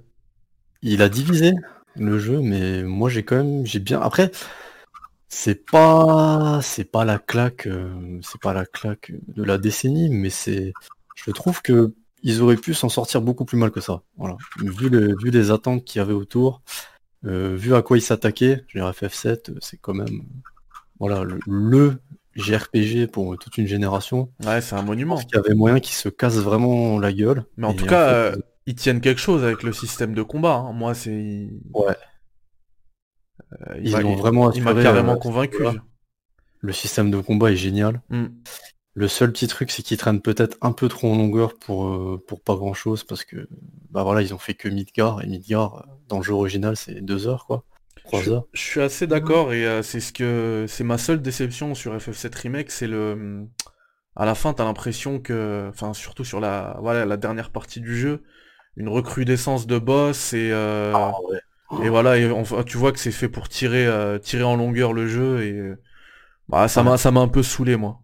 [0.82, 1.52] Il a divisé
[1.96, 4.00] le jeu, mais moi j'ai quand même, j'ai bien.
[4.00, 4.30] Après,
[5.28, 10.30] c'est pas, c'est pas la claque, euh, c'est pas la claque de la décennie, mais
[10.30, 10.72] c'est,
[11.14, 14.02] je trouve que ils auraient pu s'en sortir beaucoup plus mal que ça.
[14.16, 14.36] Voilà.
[14.58, 16.62] Vu le, vu les attentes qu'il y avait autour,
[17.26, 20.22] euh, vu à quoi ils s'attaquaient, je dirais FF7, euh, c'est quand même,
[20.98, 21.98] voilà, le, le
[22.36, 24.30] JRPG pour toute une génération.
[24.44, 25.18] Ouais, c'est un monument.
[25.18, 27.44] qu'il y avait moyen qu'ils se cassent vraiment la gueule.
[27.56, 30.56] Mais en tout cas, fait, euh, ils tiennent quelque chose avec le système de combat.
[30.56, 30.72] hein.
[30.72, 31.48] Moi, c'est...
[31.74, 31.96] ouais.
[33.68, 35.62] Euh, il Ils l'ont vraiment Il m'a assuré, carrément euh, convaincu.
[36.60, 38.02] Le système de combat est génial.
[38.08, 38.26] Hmm.
[38.94, 42.22] Le seul petit truc, c'est qu'ils traînent peut-être un peu trop en longueur pour, euh,
[42.26, 43.48] pour pas grand chose parce que
[43.90, 47.00] bah voilà, ils ont fait que Midgar et Midgar euh, dans le jeu original c'est
[47.00, 47.64] deux heures quoi.
[48.04, 48.46] Trois Je, heures.
[48.52, 52.34] je suis assez d'accord et euh, c'est ce que c'est ma seule déception sur FF7
[52.42, 53.46] Remake, c'est le
[54.16, 57.96] à la fin t'as l'impression que enfin surtout sur la voilà la dernière partie du
[57.96, 58.22] jeu,
[58.76, 61.84] une recrudescence de boss et euh, Ah ouais.
[61.86, 64.92] et voilà et on- tu vois que c'est fait pour tirer euh, tirer en longueur
[64.92, 65.72] le jeu et
[66.48, 68.00] bah ça m'a ça m'a un peu saoulé moi.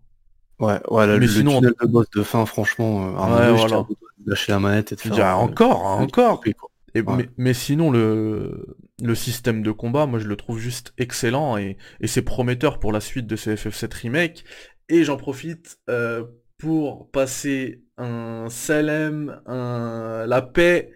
[0.58, 3.30] Ouais, ouais, le, Mais le sinon- tunnel de boss de fin, franchement, euh, à un
[3.30, 3.86] Ouais, moment donné, j'étais voilà.
[4.26, 5.26] de lâcher la manette et de faire.
[5.26, 6.42] euh, encore hein, encore.
[6.94, 7.16] Et, Ouais.
[7.16, 11.78] mais, mais sinon, le, le système de combat, moi je le trouve juste excellent et,
[12.00, 14.44] et c'est prometteur pour la suite de ce FF7 Remake.
[14.90, 16.24] Et j'en profite euh,
[16.58, 20.92] pour passer un salam, un, la paix,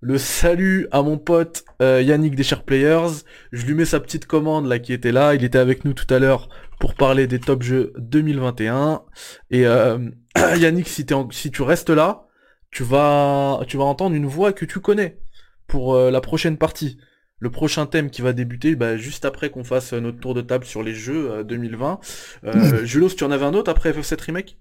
[0.00, 3.22] le salut à mon pote euh, Yannick des Chers Players.
[3.52, 5.34] Je lui mets sa petite commande là qui était là.
[5.34, 6.48] Il était avec nous tout à l'heure
[6.78, 9.02] pour parler des top jeux 2021.
[9.50, 9.98] Et euh,
[10.56, 12.26] Yannick, si, t'es en- si tu restes là,
[12.70, 15.18] tu vas, tu vas entendre une voix que tu connais
[15.66, 16.98] pour euh, la prochaine partie.
[17.38, 20.64] Le prochain thème qui va débuter bah, juste après qu'on fasse notre tour de table
[20.64, 22.00] sur les jeux euh, 2020.
[22.44, 24.58] Euh, Julos, tu en avais un autre après FF7 Remake?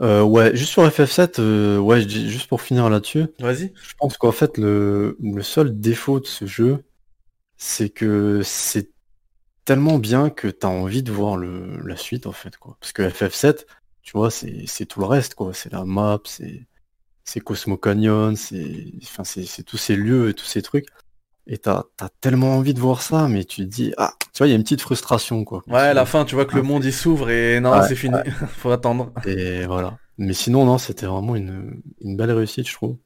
[0.00, 3.76] Euh, ouais, juste sur FF7, euh, ouais, je dis- juste pour finir là-dessus, Vas-y.
[3.80, 6.84] je pense qu'en fait le, le seul défaut de ce jeu,
[7.58, 8.90] c'est que c'est
[9.64, 12.76] tellement bien que t'as envie de voir le, la suite en fait quoi.
[12.80, 13.66] Parce que FF7,
[14.02, 15.54] tu vois, c'est c'est tout le reste quoi.
[15.54, 16.66] C'est la map, c'est
[17.24, 20.86] c'est Cosmo Canyon, c'est enfin c'est c'est tous ces lieux et tous ces trucs.
[21.46, 21.84] Et t'as
[22.20, 24.56] tellement envie de voir ça, mais tu te dis ah, tu vois, il y a
[24.56, 25.62] une petite frustration quoi.
[25.66, 27.86] Ouais, à la fin, tu vois que le Ah, monde il s'ouvre et non, Ouais,
[27.86, 28.16] c'est fini.
[28.58, 29.12] Faut attendre.
[29.26, 29.98] Et voilà.
[30.16, 32.96] Mais sinon, non, c'était vraiment une, une belle réussite, je trouve.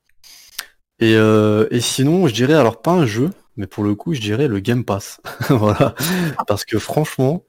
[1.00, 4.20] Et, euh, et sinon, je dirais, alors pas un jeu, mais pour le coup, je
[4.20, 5.20] dirais le Game Pass.
[5.48, 5.94] voilà.
[6.46, 7.44] Parce que franchement,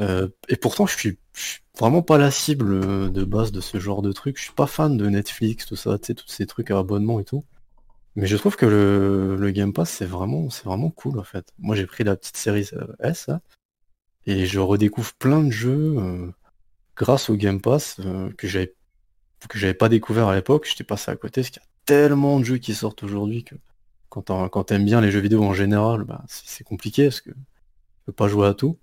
[0.00, 3.60] euh, et pourtant, je suis, je suis vraiment pas la cible euh, de base de
[3.60, 4.38] ce genre de truc.
[4.38, 7.20] Je suis pas fan de Netflix, tout ça, tu sais, tous ces trucs à abonnement
[7.20, 7.44] et tout.
[8.20, 11.54] Mais je trouve que le, Game Pass, c'est vraiment, c'est vraiment cool, en fait.
[11.58, 13.30] Moi, j'ai pris la petite série euh, S,
[14.26, 16.30] et je redécouvre plein de jeux euh,
[16.96, 18.74] grâce au Game Pass euh, que j'avais
[19.48, 22.38] que j'avais pas découvert à l'époque, j'étais passé à côté, parce qu'il y a tellement
[22.38, 23.54] de jeux qui sortent aujourd'hui que
[24.10, 27.36] quand t'aimes bien les jeux vidéo en général, bah, c'est compliqué parce que tu
[28.04, 28.76] peux pas jouer à tout.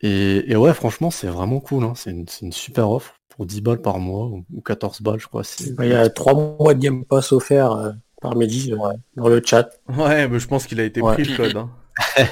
[0.00, 1.92] Et, ouais, franchement, c'est vraiment cool, hein.
[1.94, 5.42] c'est une, super offre pour 10 balles par mois ou, ou 14 balles, je crois.
[5.60, 7.92] Il y a trois mois de Game Pass offerts euh,
[8.24, 8.76] par Mehdi euh,
[9.16, 9.68] dans le chat.
[9.88, 11.14] Ouais, mais je pense qu'il a été Ouais.
[11.14, 11.56] pris le code.
[11.56, 11.70] hein.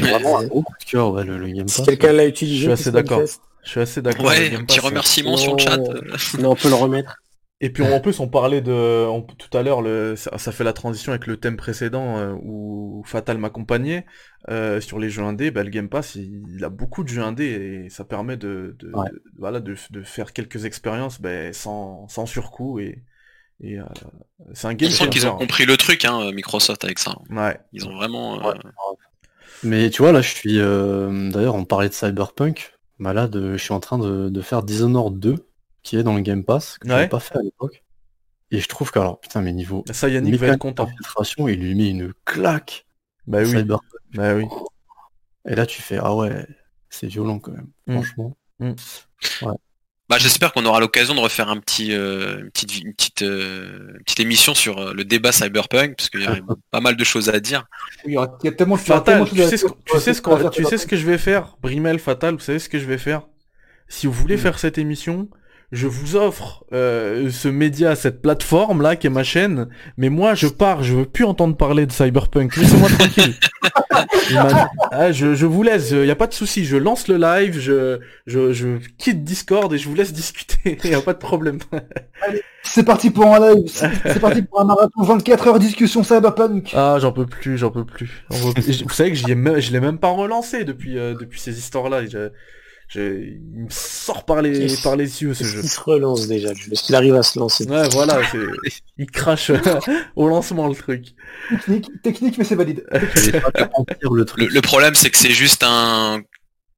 [0.00, 2.62] Vraiment un gros coup de cœur, ouais, le, le Game Si quelqu'un l'a utilisé, Je
[2.64, 3.22] suis assez d'accord.
[3.64, 4.28] Je suis assez d'accord.
[4.30, 5.78] avec Ouais, Game un petit Pass, remerciement sur le chat.
[6.38, 7.16] Non, on peut le remettre.
[7.60, 10.64] Et puis en plus on parlait de on- tout à l'heure le ça, ça fait
[10.64, 14.04] la transition avec le thème précédent euh, où Fatal m'accompagnait
[14.50, 17.22] euh, sur les jeux indés, bah, le Game Pass il, il a beaucoup de jeux
[17.22, 19.08] indés et ça permet de, de- Ouais.
[19.08, 23.02] de- voilà de, de faire quelques expériences bah, sans, sans surcoût et,
[23.60, 23.84] et euh,
[24.52, 27.16] c'est un On sent qu'ils ont compris le truc, hein, Microsoft, avec ça.
[27.30, 27.58] Ouais.
[27.72, 28.38] Ils ont vraiment...
[28.40, 28.58] euh, Ouais.
[29.62, 30.58] Mais tu vois, là, je suis.
[30.58, 32.74] euh, D'ailleurs, on parlait de Cyberpunk.
[32.98, 35.36] Malade, je suis en train de, de faire Dishonored 2,
[35.82, 36.94] qui est dans le Game Pass, que Ouais.
[36.94, 37.82] j'avais pas fait à l'époque.
[38.50, 39.84] Et je trouve que, alors, putain, mes niveaux.
[39.90, 40.88] Ça Yannick va être content.
[41.48, 42.86] il lui met une claque.
[43.26, 43.46] Bah oui.
[43.48, 43.90] Cyberpunk.
[44.12, 44.44] Bah oui.
[45.48, 46.46] Et là, tu fais, ah ouais,
[46.90, 47.94] c'est violent quand même, Mm.
[47.94, 48.36] franchement.
[50.10, 53.92] Bah, j'espère qu'on aura l'occasion de refaire un petit, euh, une, petite, une, petite, euh,
[53.96, 56.36] une petite émission sur euh, le débat cyberpunk, parce qu'il y a
[56.70, 57.64] pas mal de choses à dire.
[58.04, 59.74] Il y, a tellement, Fatal, tu choses à sais, ce, dire.
[59.86, 62.68] tu sais ce tu sais ce que je vais faire Brimel, Fatal, vous savez ce
[62.68, 63.22] que je vais faire?
[63.88, 64.40] Si vous voulez Mm.
[64.40, 65.28] faire cette émission,
[65.72, 70.34] je vous offre euh, ce média, cette plateforme là qui est ma chaîne, mais moi
[70.34, 72.56] je pars, je veux plus entendre parler de Cyberpunk.
[72.56, 73.34] Laissez-moi tranquille.
[74.90, 77.58] Ah, je, je vous laisse, il y a pas de souci, je lance le live,
[77.58, 81.18] je, je, je quitte Discord et je vous laisse discuter, il y a pas de
[81.18, 81.58] problème.
[82.62, 86.72] C'est parti pour un live, c'est parti pour un marathon 24 heures discussion Cyberpunk.
[86.74, 88.24] Ah, j'en peux plus, j'en peux plus.
[88.30, 88.52] Vous
[88.90, 92.02] savez que ai je l'ai même pas relancé depuis, euh, depuis ces histoires-là.
[92.88, 93.24] Je-
[93.54, 95.60] il me sort par les, par les yeux ce jeu.
[95.60, 98.20] qu'il se relance déjà Est-ce qu'il arrive à se lancer Ouais, voilà,
[98.98, 99.50] il crache
[100.16, 101.06] au lancement le truc.
[101.50, 102.84] Technique, technique, mais c'est valide.
[104.02, 104.48] Le truc.
[104.48, 106.22] Le, le problème, c'est que c'est juste un,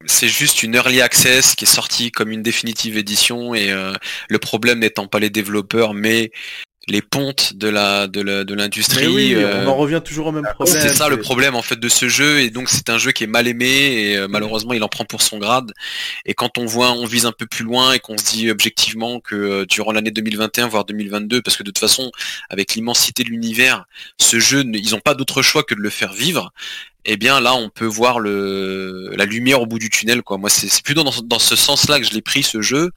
[0.05, 3.93] c'est juste une early access qui est sortie comme une définitive édition et euh,
[4.29, 6.31] le problème n'étant pas les développeurs, mais
[6.89, 9.07] les pontes de la de la- de Mais l'industrie.
[9.07, 10.79] oui, euh, on en revient toujours au même problème.
[10.81, 13.25] c'est ça le problème en fait de ce jeu et donc c'est un jeu qui
[13.25, 15.71] est mal aimé et euh, malheureusement il en prend pour son grade
[16.25, 19.19] et quand on voit on vise un peu plus loin et qu'on se dit objectivement
[19.19, 22.09] que euh, durant l'année 2021 voire 2022 parce que de toute façon
[22.49, 23.83] avec l'immensité de l'univers
[24.17, 26.53] ce jeu ils n'ont pas d'autre choix que de le faire vivre
[27.03, 30.49] et bien là on peut voir le la lumière au bout du tunnel quoi moi
[30.49, 32.91] c'est c'est plutôt dans, dans ce sens là que je l'ai pris ce jeu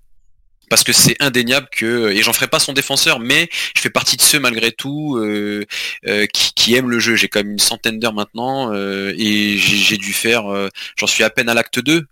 [0.70, 4.16] parce que c'est indéniable que et j'en ferai pas son défenseur mais je fais partie
[4.16, 5.66] de ceux malgré tout euh,
[6.06, 9.58] euh, qui, qui aiment le jeu j'ai quand même une centaine d'heures maintenant euh, et
[9.58, 12.06] j'ai dû faire euh, j'en suis à peine à l'acte 2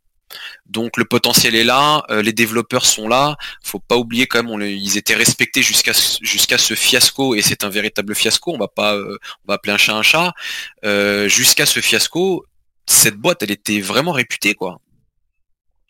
[0.66, 3.36] donc le potentiel est là, euh, les développeurs sont là.
[3.62, 7.64] Faut pas oublier quand même, on ils étaient respectés jusqu'à jusqu'à ce fiasco et c'est
[7.64, 8.52] un véritable fiasco.
[8.54, 10.32] On va pas, euh, on va appeler un chat un chat.
[10.84, 12.44] Euh, jusqu'à ce fiasco,
[12.86, 14.78] cette boîte, elle était vraiment réputée quoi.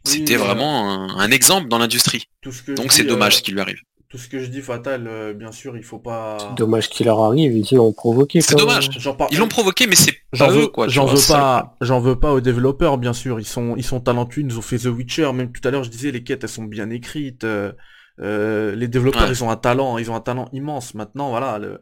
[0.08, 2.28] C'était Oui, vraiment un, un exemple dans l'industrie.
[2.44, 3.78] Ce Donc c'est dommage euh, ce qui lui arrive.
[4.08, 6.38] tout ce que je dis fatal, euh, bien sûr, il faut pas.
[6.56, 8.40] Dommage qu'il leur arrive, ils l'ont provoqué.
[8.40, 8.88] C'est dommage.
[8.98, 10.88] J'en parle- Ils l'ont provoqué, mais c'est J'en pas veux, eux quoi.
[10.88, 13.38] j'en veux c'est pas, j'en veux pas aux développeurs, bien sûr.
[13.38, 14.40] Ils sont, ils sont talentueux.
[14.40, 15.30] Ils nous ont fait The Witcher.
[15.34, 17.44] Même tout à l'heure, je disais, les quêtes, elles sont bien écrites.
[17.44, 17.72] euh,
[18.20, 19.30] euh, les développeurs, Ouais.
[19.30, 20.94] ils ont un talent, ils ont un talent immense.
[20.94, 21.80] Maintenant, voilà, le-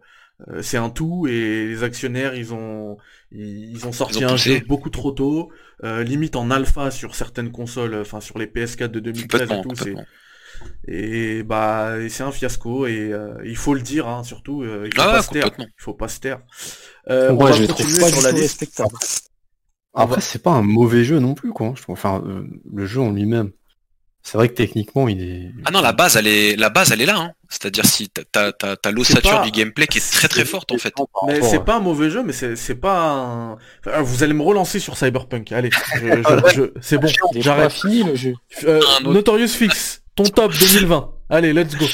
[0.49, 1.27] euh, c'est un tout.
[1.29, 2.97] Et les actionnaires, ils ont,
[3.33, 5.51] ils, ont sorti Ils ont un jeu beaucoup trop tôt,
[5.85, 9.75] euh, limite en alpha sur certaines consoles, enfin sur les PS4 de 2013 et tout.
[10.89, 12.87] Et bah, c'est un fiasco.
[12.87, 14.63] Et euh, il faut le dire, hein, surtout.
[14.63, 15.51] euh, il faut Ah pas se taire.
[15.59, 16.41] Il faut pas se taire.
[17.11, 18.65] Euh, on Moi, va je les trouve continuer pas sur la liste.
[19.95, 21.73] Après, c'est pas un mauvais jeu non plus, quoi.
[21.77, 23.51] Trouve, enfin, euh, le jeu en lui-même.
[24.29, 25.51] C'est vrai que techniquement, il est.
[25.67, 27.17] Ah non, la base, elle est, la base, elle est là.
[27.17, 27.31] Hein.
[27.49, 30.93] C'est-à-dire si t'as, t'as, l'ossature pas- du gameplay qui est très très forte en fait.
[31.29, 33.53] Mais c'est pas un mauvais jeu, mais c'est c'est pas un...
[33.87, 35.53] Enfin, vous allez me relancer sur Cyberpunk.
[35.53, 37.07] Allez, je, je- je- c'est bon,
[37.37, 37.71] j'arrête.
[37.71, 38.35] fini le jeu.
[38.65, 38.81] Euh.
[39.05, 41.09] Notorious Fix, ton top 2020.
[41.31, 41.87] Allez, let's go.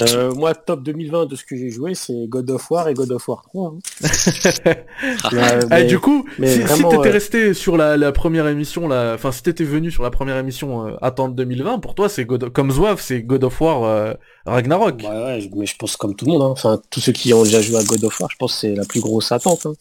[0.00, 3.12] Euh, moi, top 2020 de ce que j'ai joué, c'est God of War et God
[3.12, 3.68] of War 3.
[3.74, 3.78] hein.
[5.70, 8.88] Ah, du coup, mais si, vraiment, si t'étais euh, resté sur la, la première émission,
[8.88, 12.24] là, enfin si t'étais venu sur la première émission euh, attente 2020, pour toi c'est
[12.24, 14.14] God comme Zouave, c'est God of War euh,
[14.44, 15.02] Ragnarok.
[15.08, 16.42] Ouais, mais je pense comme tout le monde.
[16.42, 16.48] hein.
[16.50, 18.74] Enfin, tous ceux qui ont déjà joué à God of War, je pense que c'est
[18.74, 19.66] la plus grosse attente.
[19.66, 19.72] hein.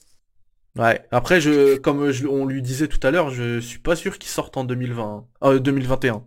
[0.78, 1.02] Ouais.
[1.12, 4.30] Après, je, comme je- on lui disait tout à l'heure, je suis pas sûr qu'il
[4.30, 5.24] sorte en 2020, hein.
[5.44, 6.22] euh, 2021.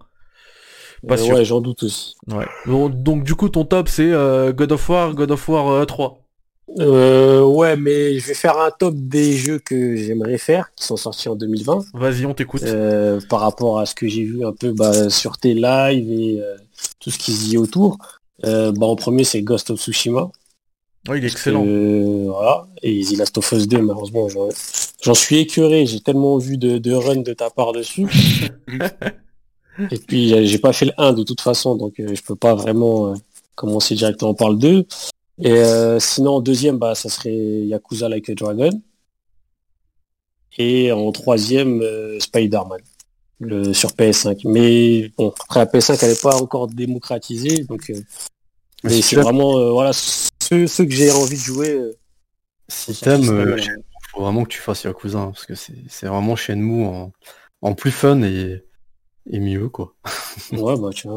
[1.07, 1.34] Pas Euh, sûr.
[1.34, 2.14] ouais, j'en doute aussi.
[2.32, 2.46] Ouais.
[2.66, 5.84] Donc, donc, du coup ton top c'est euh, God of War, God of War euh,
[5.84, 6.18] 3.
[6.78, 10.96] Euh, ouais, mais je vais faire un top des jeux que j'aimerais faire, qui sont
[10.96, 12.62] sortis en 2020, Vas-y, on t'écoute.
[12.62, 16.40] euh, par rapport à ce que j'ai vu un peu bah, sur tes lives et
[16.40, 16.57] euh,
[17.00, 17.98] tout ce qui se dit autour.
[18.42, 20.30] Bah, en premier, c'est Ghost of Tsushima.
[21.09, 21.64] Ouais, il est excellent.
[21.64, 22.66] Voilà.
[22.82, 24.48] Et The Last of Us 2, malheureusement, j'en-
[25.03, 25.84] j'en suis écœuré.
[25.84, 28.07] J'ai tellement vu de, de run de ta part dessus.
[29.90, 32.36] Et puis, j'ai- j'ai pas fait le 1 de toute façon, donc euh, je peux
[32.36, 33.14] pas vraiment euh,
[33.54, 34.86] commencer directement par le 2.
[35.40, 38.70] Et euh, sinon, en deuxième, bah, ça serait Yakuza Like a Dragon.
[40.58, 42.80] Et en troisième, euh, Spider-Man.
[43.40, 44.42] Le, sur PS5.
[44.44, 48.00] Mais bon, après la PS5, elle n'est pas encore démocratisée, donc euh,
[48.84, 51.70] Mais c'est vraiment euh, voilà ceux, ceux que j'ai envie de jouer.
[51.72, 51.92] euh,
[52.68, 53.56] Si t'aimes, euh,
[54.12, 57.10] faut vraiment que tu fasses Yakuza, hein, parce que c'est c'est vraiment Shenmue en,
[57.62, 58.62] en plus fun et,
[59.30, 59.94] et mieux, quoi.
[60.52, 61.16] ouais, bah tiens.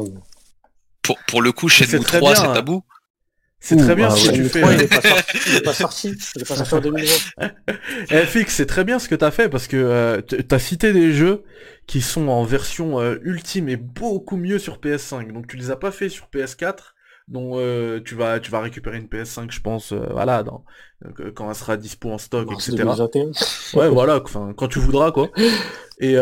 [1.02, 2.54] Pour, pour le coup, Shenmue C'est très 3, bien, c'est hein.
[2.54, 2.82] tabou.
[3.58, 4.60] C'est Ouh, très bien bah ce que ouais, tu fais.
[4.60, 5.38] 3, il est pas sorti.
[5.46, 6.14] Il est pas sorti.
[6.36, 8.24] Il est pas sorti en 2020.
[8.26, 11.42] FX, c'est très bien ce que t'as fait parce que euh, t'as cité des jeux
[11.86, 15.32] qui sont en version euh, ultime et beaucoup mieux sur PS5.
[15.32, 16.94] Donc tu les as pas fait sur PS4.
[17.28, 20.64] Donc euh, tu vas tu vas récupérer une PS5 je pense euh, voilà dans,
[21.04, 22.84] euh, quand elle sera dispo en stock Mars etc.
[22.84, 23.30] 2021.
[23.80, 25.30] Ouais, voilà, enfin, quand tu voudras, quoi.
[25.98, 26.14] Et,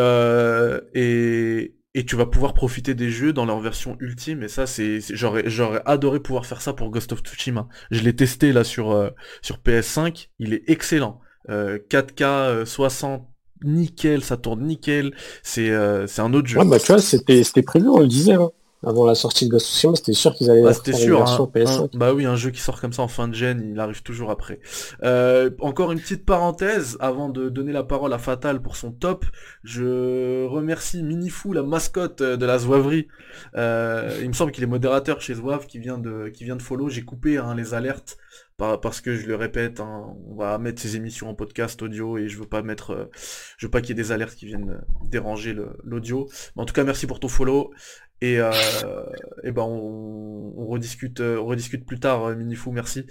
[0.95, 5.01] et, et tu vas pouvoir profiter des jeux dans leur version ultime, et ça, c'est,
[5.15, 7.69] j'aurais, j'aurais adoré pouvoir faire ça pour Ghost of Tsushima.
[7.91, 9.11] Je l'ai testé, là, sur,
[9.43, 11.21] sur PS5, il est excellent.
[11.51, 13.29] Euh, 4K, euh, 60,
[13.63, 15.71] nickel, ça tourne nickel, c'est,
[16.07, 16.59] c'est un autre jeu.
[16.59, 18.35] Ouais, bah tu vois, c'était c'était prévu, on le disait.
[18.35, 18.51] hein.
[18.87, 21.45] Avant la sortie de Ghost of Tsushima, c'était sûr qu'ils allaient Bah, faire une version
[21.45, 21.51] hein.
[21.55, 21.83] PS5.
[21.95, 24.03] Un- bah oui, un jeu qui sort comme ça en fin de gen, il arrive
[24.03, 24.61] toujours après.
[25.03, 29.25] Euh, encore une petite parenthèse avant de donner la parole à Fatal pour son top.
[29.63, 33.09] Je remercie Minifou, la mascotte euh, de la Zouaverie.
[33.57, 36.63] Euh, il me semble qu'il est modérateur chez Zouave, qui vient de qui vient de
[36.63, 36.89] follow.
[36.89, 38.17] J'ai coupé hein, les alertes
[38.57, 42.19] par- parce que je le répète, hein, on va mettre ces émissions en podcast audio
[42.19, 43.05] et je veux pas mettre, euh,
[43.59, 44.81] je veux pas qu'il y ait des alertes qui viennent
[45.11, 46.29] déranger l'audio.
[46.57, 47.73] Mais en tout cas, merci pour ton follow.
[48.25, 48.51] Et, euh,
[49.43, 53.05] et ben on, on rediscute, euh, on rediscute plus tard, euh, Minifou, merci.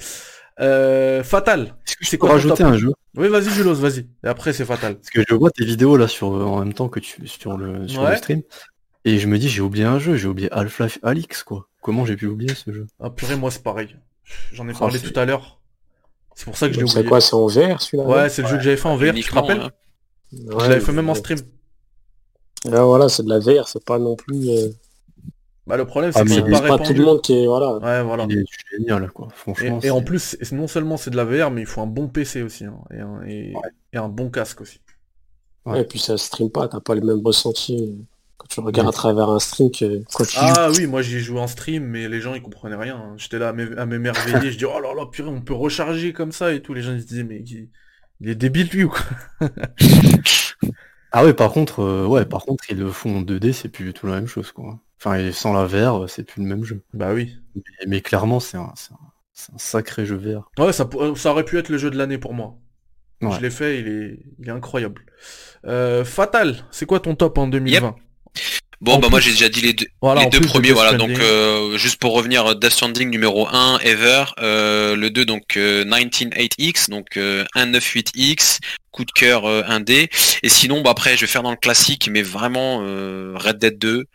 [0.60, 1.76] Euh, Fatal.
[1.86, 2.92] Est-ce que je C'est peux rajouter un jeu?
[3.16, 4.08] Oui, vas-y, Julos, vas-y.
[4.24, 4.96] Et après, c'est Fatal.
[4.96, 7.88] Parce que je vois tes vidéos là sur en même temps que tu sur le
[7.88, 8.12] sur Ouais.
[8.12, 8.42] le stream.
[9.06, 11.68] Et je me dis j'ai oublié un jeu, j'ai oublié Half-Life Alix quoi.
[11.82, 12.88] Comment j'ai pu oublier ce jeu?
[13.00, 13.96] Ah purée, moi c'est pareil.
[14.54, 15.60] J'en ai Oh, parlé c'est- tout à l'heure.
[16.36, 17.10] C'est pour ça que je l'ai C'est oublié.
[17.10, 18.04] quoi, c'est en VR celui-là?
[18.10, 19.60] Ouais, c'est le jeu que j'avais fait en VR, tu te rappelles?
[19.60, 19.72] hein.
[20.32, 21.38] Ouais, Je l'avais fait même en stream.
[22.66, 24.50] Là, voilà, c'est de la VR, c'est pas non plus.
[24.50, 24.70] euh,
[25.66, 27.00] Bah le problème c'est Ah, que mais c'est c'est pas pas tout répandu.
[27.00, 27.48] le monde qui est.
[27.48, 27.78] Voilà.
[27.78, 28.26] Ouais, voilà.
[28.30, 29.30] Il est génial quoi.
[29.34, 29.80] Franchement.
[29.82, 31.80] Et, et en c'est- plus, c'est- non seulement c'est de la VR, mais il faut
[31.82, 32.66] un bon PC aussi.
[32.66, 33.62] hein, et, un, et- Ouais.
[33.94, 34.82] et un bon casque aussi.
[35.66, 35.82] Ouais.
[35.82, 37.96] Et puis ça stream pas, t'as pas le même ressenti
[38.38, 38.94] quand tu regardes Ouais.
[38.94, 40.42] à travers un stream que quand tu joues.
[40.44, 42.98] Ah oui, moi j'y ai joué en stream, mais les gens ils comprenaient rien.
[42.98, 43.14] hein.
[43.16, 46.52] J'étais là à m'émerveiller, je dis oh là là, purée, on peut recharger comme ça
[46.52, 46.74] et tout.
[46.74, 47.70] Les gens ils se disaient mais il,
[48.20, 49.00] il est débile lui ou quoi?
[51.16, 53.86] Ah ouais, par contre, euh, ouais, par contre, ils le font en 2D, c'est plus
[53.86, 54.80] du tout la même chose, quoi.
[55.06, 56.82] Enfin, et sans la VR, c'est plus le même jeu.
[56.94, 57.36] Bah oui.
[57.56, 58.74] Mais, mais clairement, c'est un,
[59.58, 60.50] sacré jeu VR.
[60.58, 62.56] Ouais, ça, pour- ça aurait pu être le jeu de l'année pour moi.
[63.22, 63.36] Ouais.
[63.36, 65.02] Je l'ai fait, il est, il est incroyable.
[65.66, 67.96] Euh, Fatal, c'est quoi ton top en 2020
[68.82, 70.98] Bon, En bah moi j'ai déjà dit les deux, Voilà, les deux de premiers, voilà.
[70.98, 75.86] Donc euh, juste pour revenir, Death Stranding numéro 1 ever, euh, le 2 donc euh,
[75.86, 78.60] 198X, donc euh, 198X,
[78.92, 80.10] coup de cœur euh, 1D.
[80.44, 83.78] Et sinon, bah après je vais faire dans le classique, mais vraiment euh, Red Dead
[83.78, 84.06] 2.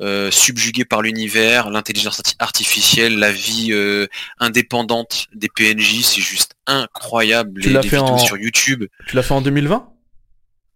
[0.00, 4.06] Euh, subjugué par l'univers, l'intelligence arti- artificielle, la vie euh,
[4.38, 7.60] indépendante des PNJ, c'est juste incroyable.
[7.60, 8.84] Tu les, l'as les fait vidéos en- sur YouTube.
[9.06, 9.88] Tu l'as fait en 2020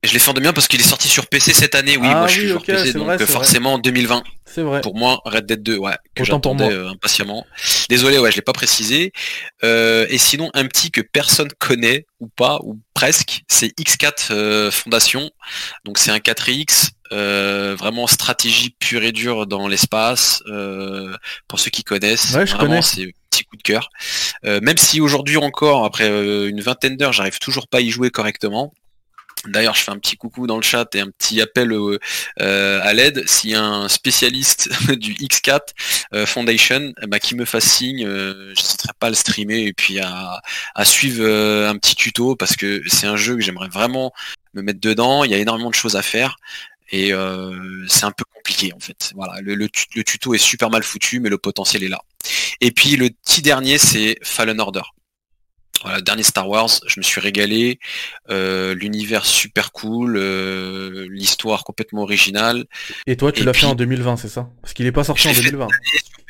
[0.02, 1.96] Je l'ai fait en 2020 parce qu'il est sorti sur PC cette année.
[1.96, 4.22] Oui, Ah moi je suis oui, joueur ok, PC, donc vrai, euh, forcément en 2020.
[4.44, 4.80] C'est vrai.
[4.80, 7.44] Pour moi, Red Dead 2, ouais, que j'attendais euh, impatiemment.
[7.88, 9.12] Désolé, ouais, je l'ai pas précisé.
[9.64, 14.70] Euh, et sinon, un petit que personne connaît ou pas ou presque, c'est X4 euh,
[14.70, 15.30] Fondation.
[15.84, 20.42] Donc c'est un 4X, euh, vraiment stratégie pure et dure dans l'espace.
[21.48, 23.90] pour ceux qui connaissent, Ouais, je vraiment c'est petit coup de cœur.
[24.44, 28.72] Même si aujourd'hui encore, après une vingtaine d'heures, j'arrive toujours pas à y jouer correctement.
[29.48, 31.98] D'ailleurs, je fais un petit coucou dans le chat et un petit appel euh,
[32.40, 33.26] euh, à l'aide.
[33.28, 35.60] S'il y a un spécialiste du X4
[36.14, 40.00] euh, Foundation, ben, qui me fasse signe, euh, j'hésiterai pas à le streamer et puis
[40.00, 40.40] à,
[40.74, 44.12] à suivre euh, un petit tuto parce que c'est un jeu que j'aimerais vraiment
[44.54, 45.24] me mettre dedans.
[45.24, 46.36] Il y a énormément de choses à faire
[46.90, 49.12] et euh, c'est un peu compliqué en fait.
[49.14, 52.00] Voilà, le, le le tuto est super mal foutu, mais le potentiel est là.
[52.60, 54.82] Et puis le petit dernier, c'est Fallen Order.
[55.82, 57.78] Voilà, dernier Star Wars, je me suis régalé,
[58.30, 62.64] euh, l'univers super cool, euh, l'histoire complètement originale.
[63.06, 64.48] Et toi, tu l'as fait en 2020, c'est ça?
[64.62, 65.68] Parce qu'il est pas sorti en l'ai fait 2020.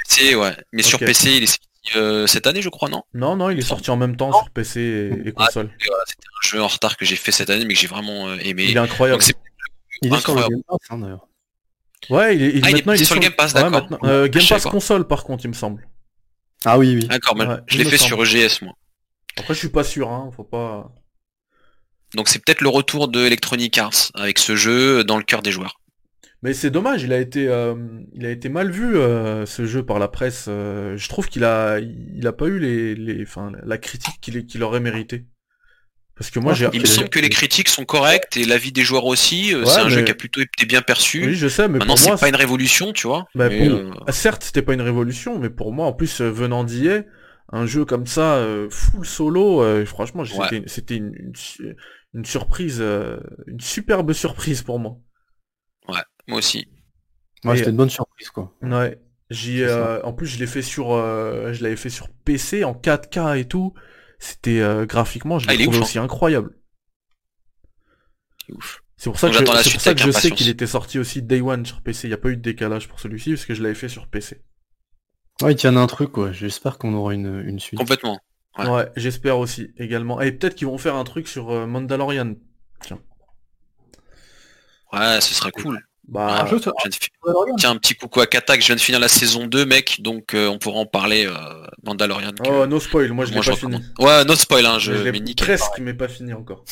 [0.08, 0.98] PC, ouais, mais sur.
[0.98, 1.66] PC, il est sorti
[1.96, 3.02] euh, cette année, je crois, non?
[3.14, 5.70] Non, non, il est sorti en même temps sur PC et, et console.
[5.78, 8.64] C'était un jeu en retard que j'ai fait cette année, mais que j'ai vraiment aimé.
[8.68, 9.22] Il est incroyable.
[9.22, 9.32] Donc
[10.02, 10.54] Il est sur le Incroyable.
[10.54, 11.28] Game Pass, hein, d'ailleurs.
[12.10, 13.88] Ouais, il est, il- Ah, maintenant il est sur le Game Pass, d'accord.
[14.04, 14.70] euh, Game Pass pas.
[14.70, 15.88] console par contre, il me semble.
[16.64, 17.06] Ah oui, oui.
[17.08, 18.26] D'accord, mais Ouais, je l'ai fait semble.
[18.26, 18.74] sur EGS, moi.
[19.38, 20.92] Après, je suis pas sûr, hein, faut pas.
[22.14, 25.50] Donc c'est peut-être le retour de Electronic Arts avec ce jeu dans le cœur des
[25.52, 25.80] joueurs.
[26.42, 27.74] Mais c'est dommage, il a été, euh,
[28.14, 30.46] il a été mal vu euh, ce jeu par la presse.
[30.48, 34.36] euh, je trouve qu'il a, il a pas eu les, les, enfin, la critique qu'il
[34.36, 35.26] est- qu'il aurait mérité.
[36.16, 36.68] Parce que moi, Ouais, j'ai.
[36.72, 39.54] Il me semble que les critiques sont correctes et l'avis des joueurs aussi.
[39.54, 41.26] Ouais, c'est un jeu qui a plutôt été bien perçu.
[41.26, 43.26] Oui, je sais, mais Maintenant, c'est pas une révolution, tu vois.
[43.34, 46.64] Bah, pour- euh, Ah, Certes, c'était pas une révolution, mais pour moi, en plus, venant
[46.64, 47.02] d'IA,
[47.50, 50.64] un jeu comme ça, euh, full solo, euh, franchement, j'ai- Ouais.
[50.66, 51.76] c'était une, une, su-
[52.14, 54.98] une surprise, euh, une superbe surprise pour moi.
[56.28, 56.66] moi aussi.
[57.44, 58.52] Ouais, c'était une bonne surprise, quoi.
[58.62, 58.98] Ouais.
[59.62, 63.38] Euh, en plus, je l'ai fait sur, euh, je l'avais fait sur PC en 4K
[63.38, 63.74] et tout.
[64.18, 65.86] C'était euh, graphiquement, je Ah, l'ai trouvé ouf, hein.
[65.86, 66.56] aussi incroyable.
[68.46, 68.82] C'est ouf.
[68.96, 71.40] C'est pour ça que, suite pour ça que je sais qu'il était sorti aussi Day
[71.42, 72.06] One sur PC.
[72.08, 74.08] Il n'y a pas eu de décalage pour celui-ci parce que je l'avais fait sur
[74.08, 74.42] PC.
[75.42, 76.32] Ouais, il tiennent un truc, quoi.
[76.32, 77.78] J'espère qu'on aura une, une suite.
[77.78, 78.18] Complètement.
[78.58, 78.68] Ouais.
[78.68, 80.20] Ouais, j'espère aussi également.
[80.20, 82.34] Et peut-être qu'ils vont faire un truc sur euh, Mandalorian.
[84.92, 85.80] Ouais, ce serait cool.
[86.08, 87.10] Bah, Je de fi-
[87.58, 90.34] Tiens, un petit coucou à Katak, je viens de finir la saison 2, mec, donc
[90.34, 91.34] euh, on pourra en parler, euh,
[91.84, 92.30] Mandalorian.
[92.30, 93.84] que- oh, no spoil, moi je l'ai pas fini.
[93.98, 96.64] Ouais, no spoil, hein, je je mais presque, mais pas fini encore.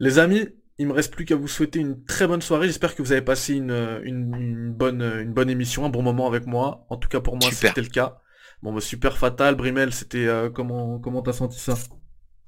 [0.00, 0.48] Les amis,
[0.78, 2.66] il me reste plus qu'à vous souhaiter une très bonne soirée.
[2.66, 3.72] J'espère que vous avez passé une,
[4.04, 6.86] une, une bonne, une bonne émission, un bon moment avec moi.
[6.88, 8.20] En tout cas pour moi c'était le cas.
[8.62, 11.74] Bon bah super fatal, Brimel, c'était euh, comment comment t'as senti ça?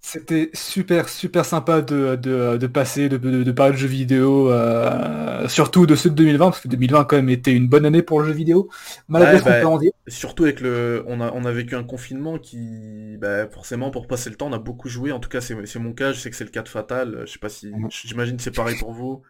[0.02, 4.50] C'était super super sympa de, de, de passer, de, de, de parler de jeux vidéo,
[4.50, 8.02] euh, surtout de ceux de 2020, parce que 2020 quand même était une bonne année
[8.02, 8.70] pour le jeu vidéo,
[9.08, 9.92] malgré Ouais, ce qu'on bah, peut en dire.
[10.08, 14.30] Surtout avec le, on a on a vécu un confinement qui, bah, forcément pour passer
[14.30, 15.12] le temps, on a beaucoup joué.
[15.12, 17.24] En tout cas c'est mon cas, je sais que c'est le cas de Fatal.
[17.26, 17.90] Je sais pas si, Mhm.
[17.90, 19.22] j'imagine que c'est pareil pour vous.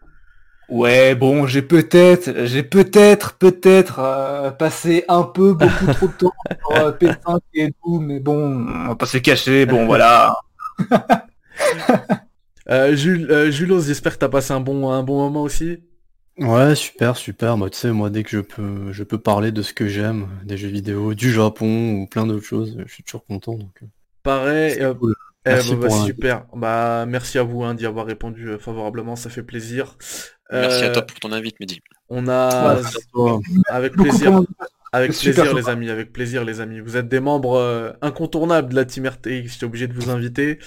[0.68, 6.33] Ouais, bon, j'ai peut-être, j'ai peut-être, peut-être euh, passé un peu beaucoup trop de temps
[6.62, 10.37] sur euh, P5 et tout, mais bon, on va pas se cacher, bon voilà.
[12.68, 15.78] Euh, Jules, euh, Julos, j'espère que t'as passé un bon un bon moment aussi.
[16.39, 17.57] Ouais, super, super.
[17.59, 20.28] Moi, tu sais, moi, dès que je peux, je peux parler de ce que j'aime,
[20.45, 23.55] des jeux vidéo, du Japon ou plein d'autres choses, je suis toujours content.
[23.55, 23.87] Donc, euh,
[24.22, 24.81] Pareil.
[24.81, 25.14] euh, cool.
[25.47, 26.47] Eh Merci bah, bah, pour un- super.
[26.55, 29.97] Bah merci à vous hein, d'y avoir répondu favorablement, ça fait plaisir.
[30.53, 31.81] Merci à toi pour ton invite, Mehdi.
[32.11, 32.82] On a
[33.14, 33.38] Ouais,
[33.68, 34.42] avec plaisir,
[34.92, 35.72] avec super plaisir les sympa.
[35.72, 36.80] amis, avec plaisir les amis.
[36.80, 40.58] Vous êtes des membres euh, incontournables de la Team RTX, j'étais obligé de vous inviter.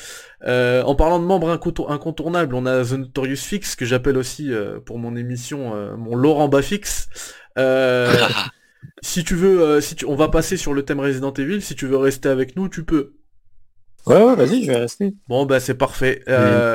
[0.45, 4.53] Euh, en parlant de membres incontour- incontournables, on a The Notorious Fix que j'appelle aussi
[4.53, 7.09] euh, pour mon émission euh, mon Laurent Bafix.
[7.57, 8.13] Euh,
[9.01, 10.05] si tu veux, euh, si tu...
[10.05, 11.61] on va passer sur le thème Resident Evil.
[11.61, 13.13] Si tu veux rester avec nous, tu peux.
[14.05, 15.13] Ouais, ouais, vas-y, je vais rester.
[15.29, 16.23] Bon bah c'est parfait.
[16.27, 16.71] Euh,